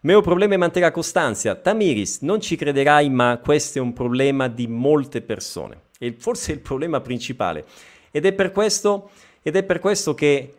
[0.00, 1.54] Mio problema è mantenere la costanza.
[1.54, 5.82] Tamiris, non ci crederai, ma questo è un problema di molte persone.
[6.00, 7.64] E forse è il problema principale.
[8.10, 9.10] Ed è per questo,
[9.42, 10.54] ed è per questo che,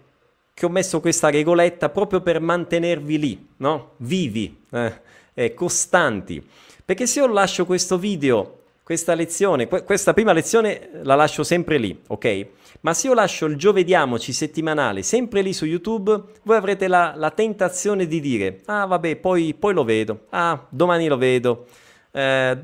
[0.58, 3.92] che, ho messo questa regoletta proprio per mantenervi lì, no?
[3.98, 5.02] Vivi, eh,
[5.36, 6.44] eh, costanti.
[6.84, 12.00] Perché se io lascio questo video questa lezione, questa prima lezione la lascio sempre lì,
[12.08, 12.48] ok?
[12.80, 17.30] Ma se io lascio il giovediamoci settimanale sempre lì su YouTube, voi avrete la, la
[17.32, 21.66] tentazione di dire, ah vabbè, poi, poi, lo vedo, ah domani lo vedo,
[22.12, 22.58] eh,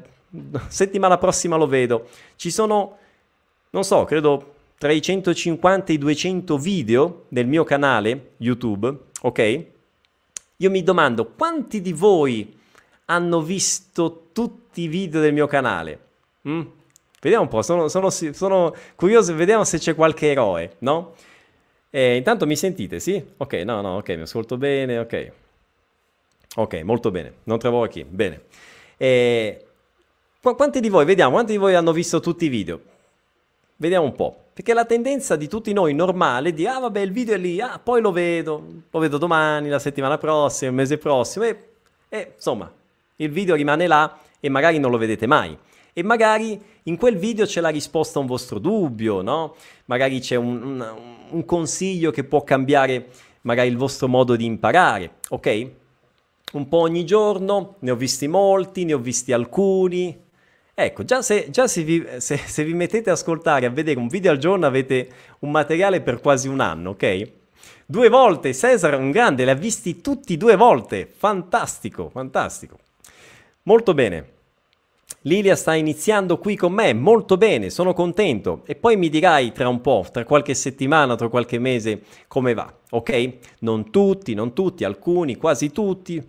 [0.69, 2.07] settimana prossima lo vedo.
[2.37, 2.97] Ci sono,
[3.71, 9.65] non so, credo tra i 150 e i 200 video del mio canale YouTube, ok?
[10.57, 12.57] Io mi domando quanti di voi
[13.05, 15.99] hanno visto tutti i video del mio canale?
[16.47, 16.61] Mm?
[17.21, 21.15] Vediamo un po', sono, sono, sono, curioso, vediamo se c'è qualche eroe, no?
[21.89, 23.23] E intanto mi sentite, sì?
[23.37, 25.31] Ok, no, no, ok, mi ascolto bene, ok.
[26.55, 28.41] Ok, molto bene, non trovo chi, bene.
[28.97, 29.65] E...
[30.41, 32.81] Qu- quanti di voi, vediamo, quanti di voi hanno visto tutti i video?
[33.77, 34.37] Vediamo un po'.
[34.53, 37.59] Perché la tendenza di tutti noi normale è di, ah vabbè, il video è lì,
[37.59, 41.57] ah poi lo vedo, lo vedo domani, la settimana prossima, il mese prossimo, e,
[42.07, 42.71] e insomma,
[43.15, 45.57] il video rimane là e magari non lo vedete mai
[45.93, 49.55] e magari in quel video c'è la risposta a un vostro dubbio, no?
[49.85, 50.93] Magari c'è un, un,
[51.29, 53.09] un consiglio che può cambiare
[53.41, 55.67] magari il vostro modo di imparare, ok?
[56.53, 60.21] Un po' ogni giorno, ne ho visti molti, ne ho visti alcuni.
[60.75, 64.07] Ecco, già, se, già se, vi, se, se vi mettete a ascoltare, a vedere un
[64.07, 65.07] video al giorno, avete
[65.39, 67.31] un materiale per quasi un anno, ok?
[67.85, 71.07] Due volte, Cesare è un grande, li ha visti tutti due volte.
[71.15, 72.79] Fantastico, fantastico.
[73.63, 74.31] Molto bene.
[75.25, 78.63] Lilia sta iniziando qui con me, molto bene, sono contento.
[78.65, 82.73] E poi mi dirai tra un po', tra qualche settimana, tra qualche mese, come va,
[82.89, 83.33] ok?
[83.59, 86.21] Non tutti, non tutti, alcuni, quasi tutti.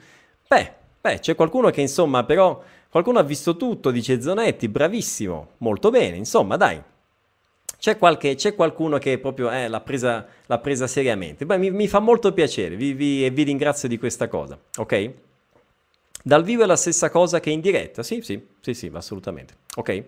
[0.47, 2.63] Beh, beh, c'è qualcuno che insomma, però,
[2.95, 6.81] qualcuno ha visto tutto, dice Zonetti, bravissimo, molto bene, insomma, dai.
[7.77, 11.45] C'è, qualche, c'è qualcuno che proprio eh, l'ha, presa, l'ha presa seriamente.
[11.45, 15.11] Beh, mi, mi, fa molto piacere vi, vi, e vi ringrazio di questa cosa, ok?
[16.23, 18.05] Dal vivo è la stessa cosa che in diretta?
[18.05, 19.55] Sì, sì, sì, sì, assolutamente.
[19.75, 20.05] Ok.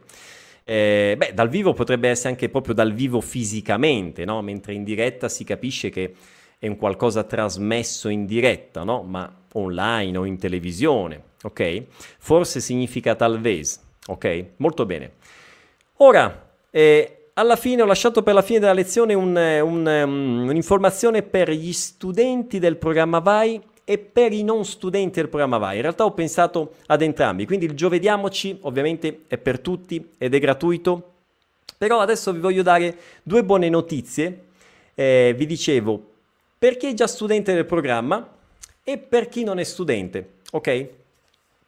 [0.63, 4.43] Eh, beh, dal vivo potrebbe essere anche proprio dal vivo fisicamente, no?
[4.43, 6.15] Mentre in diretta si capisce che
[6.59, 9.03] è un qualcosa trasmesso in diretta, no?
[9.03, 11.85] Ma online o in televisione, ok?
[12.19, 14.45] Forse significa talvez, ok?
[14.57, 15.13] Molto bene.
[15.97, 21.23] Ora, eh, alla fine ho lasciato per la fine della lezione un, un, um, un'informazione
[21.23, 25.77] per gli studenti del programma VAI e per i non studenti del programma VAI.
[25.77, 30.39] In realtà ho pensato ad entrambi, quindi il Giovediamoci ovviamente è per tutti ed è
[30.39, 31.13] gratuito,
[31.77, 34.45] però adesso vi voglio dare due buone notizie.
[34.95, 36.16] Eh, vi dicevo,
[36.67, 38.29] per chi è già studente del programma
[38.83, 40.89] e per chi non è studente, ok?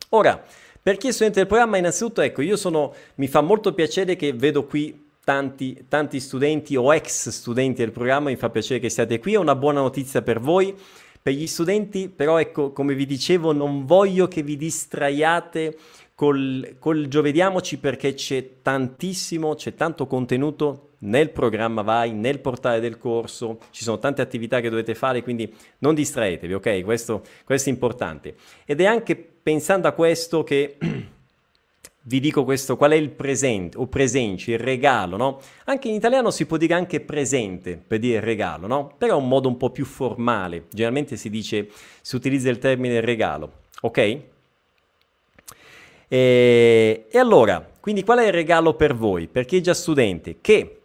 [0.08, 0.42] Ora,
[0.82, 4.32] per chi è studente del programma, innanzitutto, ecco, io sono, mi fa molto piacere che
[4.32, 9.20] vedo qui tanti, tanti studenti o ex studenti del programma, mi fa piacere che siate
[9.20, 10.74] qui, è una buona notizia per voi.
[11.22, 15.76] Per gli studenti, però, ecco, come vi dicevo, non voglio che vi distraiate
[16.18, 22.98] col, col giovediamoci perché c'è tantissimo, c'è tanto contenuto nel programma Vai, nel portale del
[22.98, 26.82] corso, ci sono tante attività che dovete fare, quindi non distraetevi, ok?
[26.82, 28.34] Questo, questo è importante.
[28.64, 30.76] Ed è anche pensando a questo che
[32.02, 35.38] vi dico questo, qual è il presente o presenci, il regalo, no?
[35.66, 38.92] Anche in italiano si può dire anche presente per dire regalo, no?
[38.98, 41.68] Però è un modo un po' più formale, generalmente si dice,
[42.00, 43.52] si utilizza il termine regalo,
[43.82, 44.36] ok?
[46.08, 50.38] E, e allora, quindi qual è il regalo per voi, per chi è già studente?
[50.40, 50.80] Che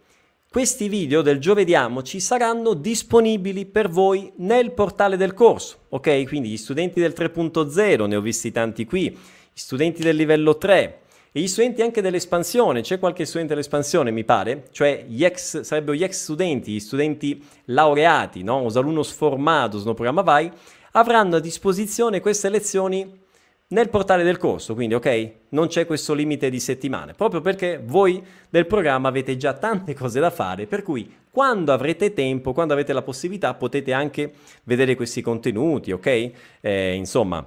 [0.50, 6.24] questi video del Giovediamoci saranno disponibili per voi nel portale del corso, ok?
[6.28, 9.16] Quindi gli studenti del 3.0, ne ho visti tanti qui, gli
[9.58, 11.00] studenti del livello 3,
[11.32, 15.96] e gli studenti anche dell'espansione, c'è qualche studente dell'espansione mi pare, cioè gli ex, sarebbero
[15.96, 18.58] gli ex studenti, gli studenti laureati, no?
[18.58, 20.52] os alunnos formados no programma VAI,
[20.92, 23.23] avranno a disposizione queste lezioni
[23.68, 28.22] nel portale del corso, quindi ok, non c'è questo limite di settimane, proprio perché voi
[28.50, 32.92] del programma avete già tante cose da fare, per cui quando avrete tempo, quando avete
[32.92, 34.32] la possibilità, potete anche
[34.64, 36.30] vedere questi contenuti, ok?
[36.60, 37.44] Eh, insomma,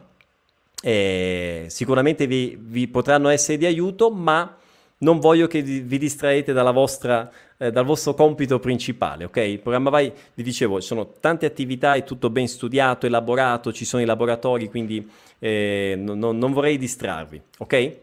[0.81, 4.57] eh, sicuramente vi, vi, potranno essere di aiuto, ma
[4.99, 9.37] non voglio che vi distraete vostra, eh, dal vostro compito principale, ok?
[9.37, 13.85] Il programma Vai, vi dicevo, ci sono tante attività, è tutto ben studiato, elaborato, ci
[13.85, 15.07] sono i laboratori, quindi
[15.39, 17.95] eh, non, non vorrei distrarvi, ok?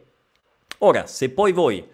[0.78, 1.84] Ora, se poi voi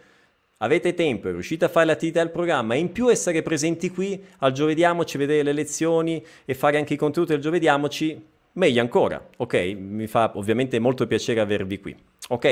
[0.63, 4.23] avete tempo e riuscite a fare l'attività del programma e in più essere presenti qui
[4.39, 9.55] al giovediamoci, vedere le lezioni e fare anche i contenuti del giovediamoci, meglio ancora, ok?
[9.79, 11.97] Mi fa ovviamente molto piacere avervi qui,
[12.29, 12.45] ok?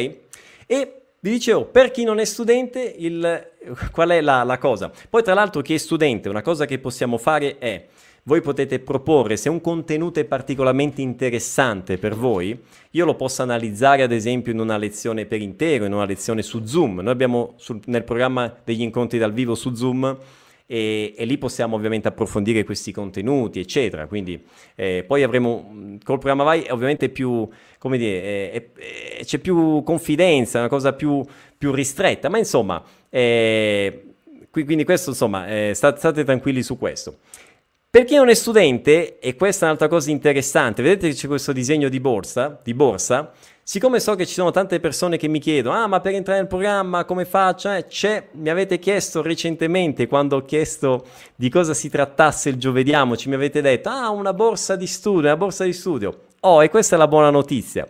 [0.67, 3.51] E vi dicevo, per chi non è studente, il,
[3.91, 4.91] qual è la, la cosa?
[5.09, 7.87] Poi tra l'altro chi è studente, una cosa che possiamo fare è
[8.29, 12.59] voi potete proporre se un contenuto è particolarmente interessante per voi,
[12.91, 16.67] io lo posso analizzare ad esempio in una lezione per intero, in una lezione su
[16.67, 17.01] Zoom.
[17.01, 20.19] Noi abbiamo sul, nel programma degli incontri dal vivo su Zoom
[20.67, 24.07] e, e, lì possiamo ovviamente approfondire questi contenuti, eccetera.
[24.07, 24.45] Quindi
[24.75, 27.49] eh, poi avremo col programma Vai ovviamente più,
[27.79, 31.25] come dire, eh, eh, c'è più confidenza, una cosa più,
[31.57, 34.05] più ristretta, ma insomma, eh,
[34.51, 37.19] quindi questo insomma, eh, state tranquilli su questo.
[37.91, 41.53] Per chi non è studente, e questa è un'altra cosa interessante, vedete che c'è questo
[41.53, 43.33] disegno di borsa, di borsa,
[43.63, 46.49] siccome so che ci sono tante persone che mi chiedono, ah ma per entrare nel
[46.49, 47.73] programma come faccio?
[47.73, 53.31] Eh, c'è, mi avete chiesto recentemente, quando ho chiesto di cosa si trattasse il giovediamoci,
[53.31, 56.25] mi avete detto, ah una borsa di studio, una borsa di studio.
[56.41, 57.89] Oh, e questa è la buona notizia.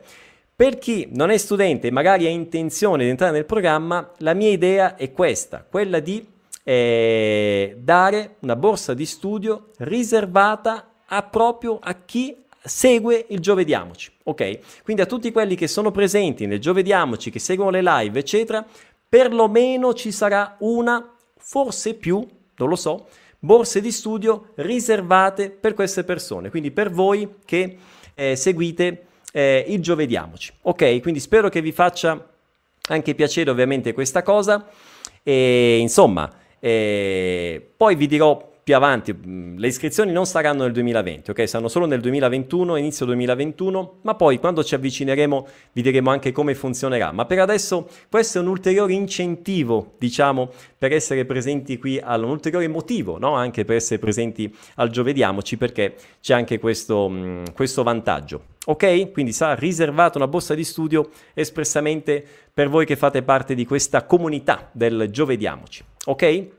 [0.58, 4.50] Per chi non è studente e magari ha intenzione di entrare nel programma, la mia
[4.50, 6.26] idea è questa, quella di
[6.64, 14.82] eh, dare una borsa di studio riservata a proprio a chi segue il Giovediamoci, ok?
[14.82, 18.66] Quindi a tutti quelli che sono presenti nel Giovediamoci, che seguono le live, eccetera,
[19.08, 23.06] perlomeno ci sarà una, forse più, non lo so,
[23.38, 27.78] borse di studio riservate per queste persone, quindi per voi che
[28.16, 31.00] eh, seguite eh, il Giovediamoci, ok?
[31.00, 32.26] Quindi spero che vi faccia
[32.88, 34.66] anche piacere ovviamente questa cosa
[35.22, 39.16] e insomma e poi vi dirò più avanti,
[39.56, 41.48] le iscrizioni non saranno nel 2020, ok?
[41.48, 46.54] Saranno solo nel 2021, inizio 2021, ma poi quando ci avvicineremo vi diremo anche come
[46.54, 47.10] funzionerà.
[47.10, 52.68] Ma per adesso questo è un ulteriore incentivo, diciamo, per essere presenti qui, un ulteriore
[52.68, 53.32] motivo, no?
[53.32, 58.42] Anche per essere presenti al Giovediamoci, perché c'è anche questo, mh, questo vantaggio.
[58.66, 59.12] Ok?
[59.12, 64.04] Quindi sarà riservata una borsa di studio espressamente per voi che fate parte di questa
[64.04, 65.82] comunità del Giovediamoci.
[66.04, 66.56] Ok?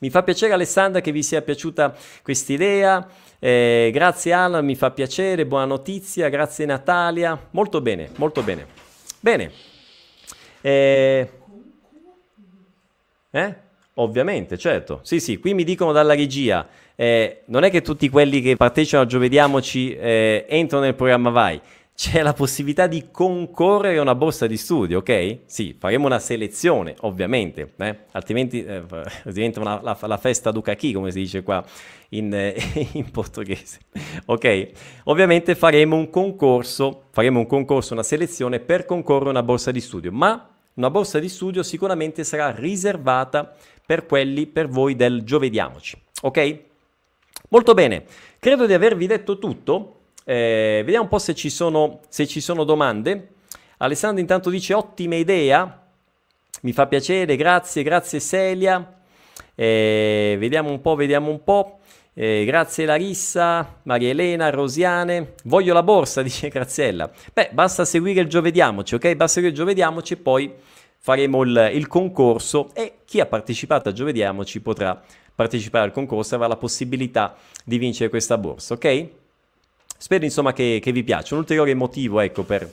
[0.00, 1.92] Mi fa piacere Alessandra che vi sia piaciuta
[2.22, 3.06] questa idea.
[3.40, 7.48] Eh, grazie Alan, mi fa piacere, buona notizia, grazie Natalia.
[7.50, 8.66] Molto bene, molto bene.
[9.18, 9.50] Bene.
[10.60, 11.30] Eh,
[13.30, 13.54] eh?
[13.94, 15.00] Ovviamente, certo.
[15.02, 19.02] Sì, sì, qui mi dicono dalla regia, eh, non è che tutti quelli che partecipano
[19.02, 21.60] a Giovediamoci eh, entrano nel programma Vai
[21.98, 25.38] c'è la possibilità di concorrere a una borsa di studio, ok?
[25.46, 27.98] Sì, faremo una selezione, ovviamente, eh?
[28.12, 28.84] altrimenti eh,
[29.26, 31.60] diventa una, la, la, festa Ducacchi, come si dice qua
[32.10, 32.54] in, eh,
[32.92, 33.80] in, portoghese,
[34.26, 34.68] ok?
[35.06, 39.80] Ovviamente faremo un concorso, faremo un concorso, una selezione per concorrere a una borsa di
[39.80, 46.00] studio, ma una borsa di studio sicuramente sarà riservata per quelli, per voi del Giovediamoci,
[46.22, 46.58] ok?
[47.48, 48.04] Molto bene,
[48.38, 49.94] credo di avervi detto tutto.
[50.30, 53.28] Eh, vediamo un po' se ci, sono, se ci sono domande.
[53.78, 55.86] Alessandro intanto dice ottima idea,
[56.60, 59.00] mi fa piacere, grazie, grazie Celia.
[59.54, 61.78] Eh, vediamo un po', vediamo un po'.
[62.12, 65.32] Eh, grazie Larissa, Maria Elena, Rosiane.
[65.44, 67.10] Voglio la borsa, dice Graziella.
[67.32, 69.14] Beh, basta seguire il Giovediamoci, ok?
[69.14, 70.52] Basta seguire il Giovediamoci e poi
[70.98, 75.02] faremo il, il, concorso e chi ha partecipato a Giovediamoci potrà
[75.34, 79.08] partecipare al concorso e avrà la possibilità di vincere questa borsa, ok?
[80.00, 81.34] Spero insomma che, che vi piaccia.
[81.34, 82.72] Un ulteriore motivo ecco, per,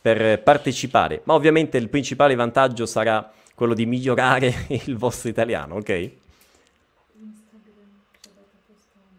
[0.00, 6.10] per partecipare, ma ovviamente il principale vantaggio sarà quello di migliorare il vostro italiano, ok?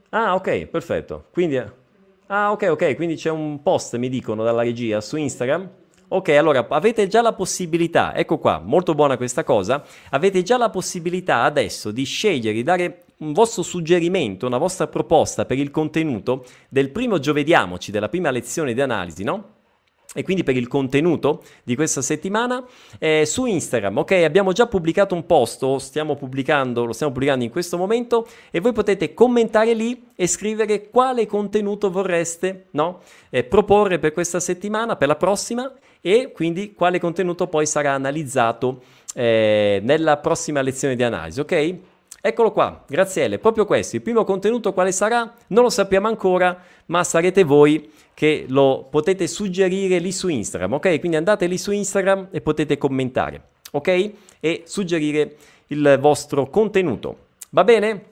[0.09, 1.25] Ah, ok, perfetto.
[1.31, 1.57] Quindi,
[2.27, 5.69] ah, ok, ok, quindi c'è un post, mi dicono, dalla regia su Instagram.
[6.09, 10.69] Ok, allora avete già la possibilità, ecco qua, molto buona questa cosa, avete già la
[10.69, 16.45] possibilità adesso di scegliere, di dare un vostro suggerimento, una vostra proposta per il contenuto
[16.69, 19.55] del primo giovediamoci, della prima lezione di analisi, no?
[20.13, 22.65] e quindi per il contenuto di questa settimana
[22.97, 23.97] eh, su Instagram.
[23.97, 28.59] Ok, abbiamo già pubblicato un post, stiamo pubblicando, lo stiamo pubblicando in questo momento e
[28.59, 33.01] voi potete commentare lì e scrivere quale contenuto vorreste no?
[33.29, 38.81] eh, proporre per questa settimana, per la prossima e quindi quale contenuto poi sarà analizzato
[39.13, 41.39] eh, nella prossima lezione di analisi.
[41.41, 41.75] Ok?
[42.27, 43.95] Eccolo qua, Graziele, proprio questo.
[43.95, 45.33] Il primo contenuto quale sarà?
[45.47, 50.99] Non lo sappiamo ancora, ma sarete voi che lo potete suggerire lì su Instagram, ok?
[50.99, 54.11] Quindi andate lì su Instagram e potete commentare, ok?
[54.41, 57.27] E suggerire il vostro contenuto.
[57.51, 58.03] Va bene?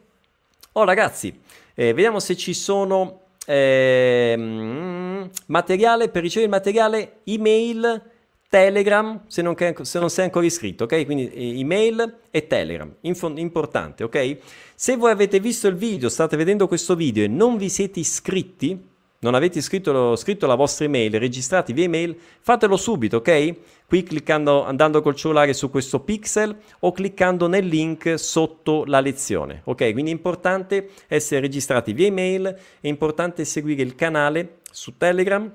[0.72, 1.38] Oh ragazzi,
[1.74, 8.02] eh, vediamo se ci sono eh, materiale per ricevere il materiale email
[8.50, 11.06] Telegram se non, se non, sei ancora iscritto, ok?
[11.06, 14.38] Quindi eh, email e Telegram, Info, importante, ok?
[14.76, 18.94] Se voi avete visto il video, state vedendo questo video e non vi siete iscritti,
[19.20, 23.56] non avete scritto, scritto, la vostra email, registrati via email, fatelo subito, ok?
[23.88, 29.62] Qui cliccando, andando col cellulare su questo pixel o cliccando nel link sotto la lezione,
[29.64, 29.92] ok?
[29.94, 35.52] Quindi è importante essere registrati via email, è importante seguire il canale su Telegram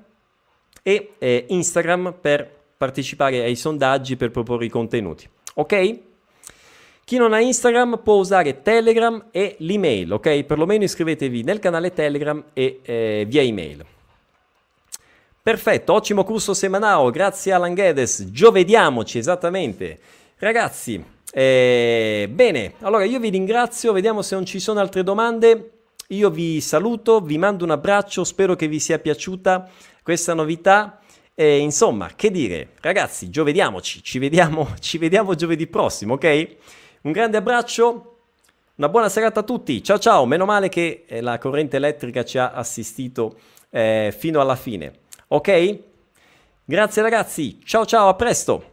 [0.83, 5.29] e eh, Instagram per partecipare ai sondaggi per proporre i contenuti.
[5.53, 5.99] Ok?
[7.03, 10.41] Chi non ha Instagram può usare Telegram e l'email, ok?
[10.45, 13.85] Perlomeno iscrivetevi nel canale Telegram e eh, via email.
[15.43, 19.99] Perfetto, ottimo corso semanale, grazie Alan Guedes, giovediamoci esattamente.
[20.37, 25.69] Ragazzi, eh, bene, allora io vi ringrazio, vediamo se non ci sono altre domande.
[26.07, 29.69] Io vi saluto, vi mando un abbraccio, spero che vi sia piaciuta
[30.01, 31.00] questa novità.
[31.33, 36.55] E insomma, che dire, ragazzi, giovediamoci, ci vediamo, ci vediamo giovedì prossimo, ok?
[37.01, 38.17] Un grande abbraccio,
[38.75, 42.37] una buona serata a tutti, ciao ciao, meno male che eh, la corrente elettrica ci
[42.37, 43.37] ha assistito
[43.69, 44.93] eh, fino alla fine,
[45.27, 45.79] ok?
[46.65, 48.70] Grazie ragazzi, ciao ciao, a presto!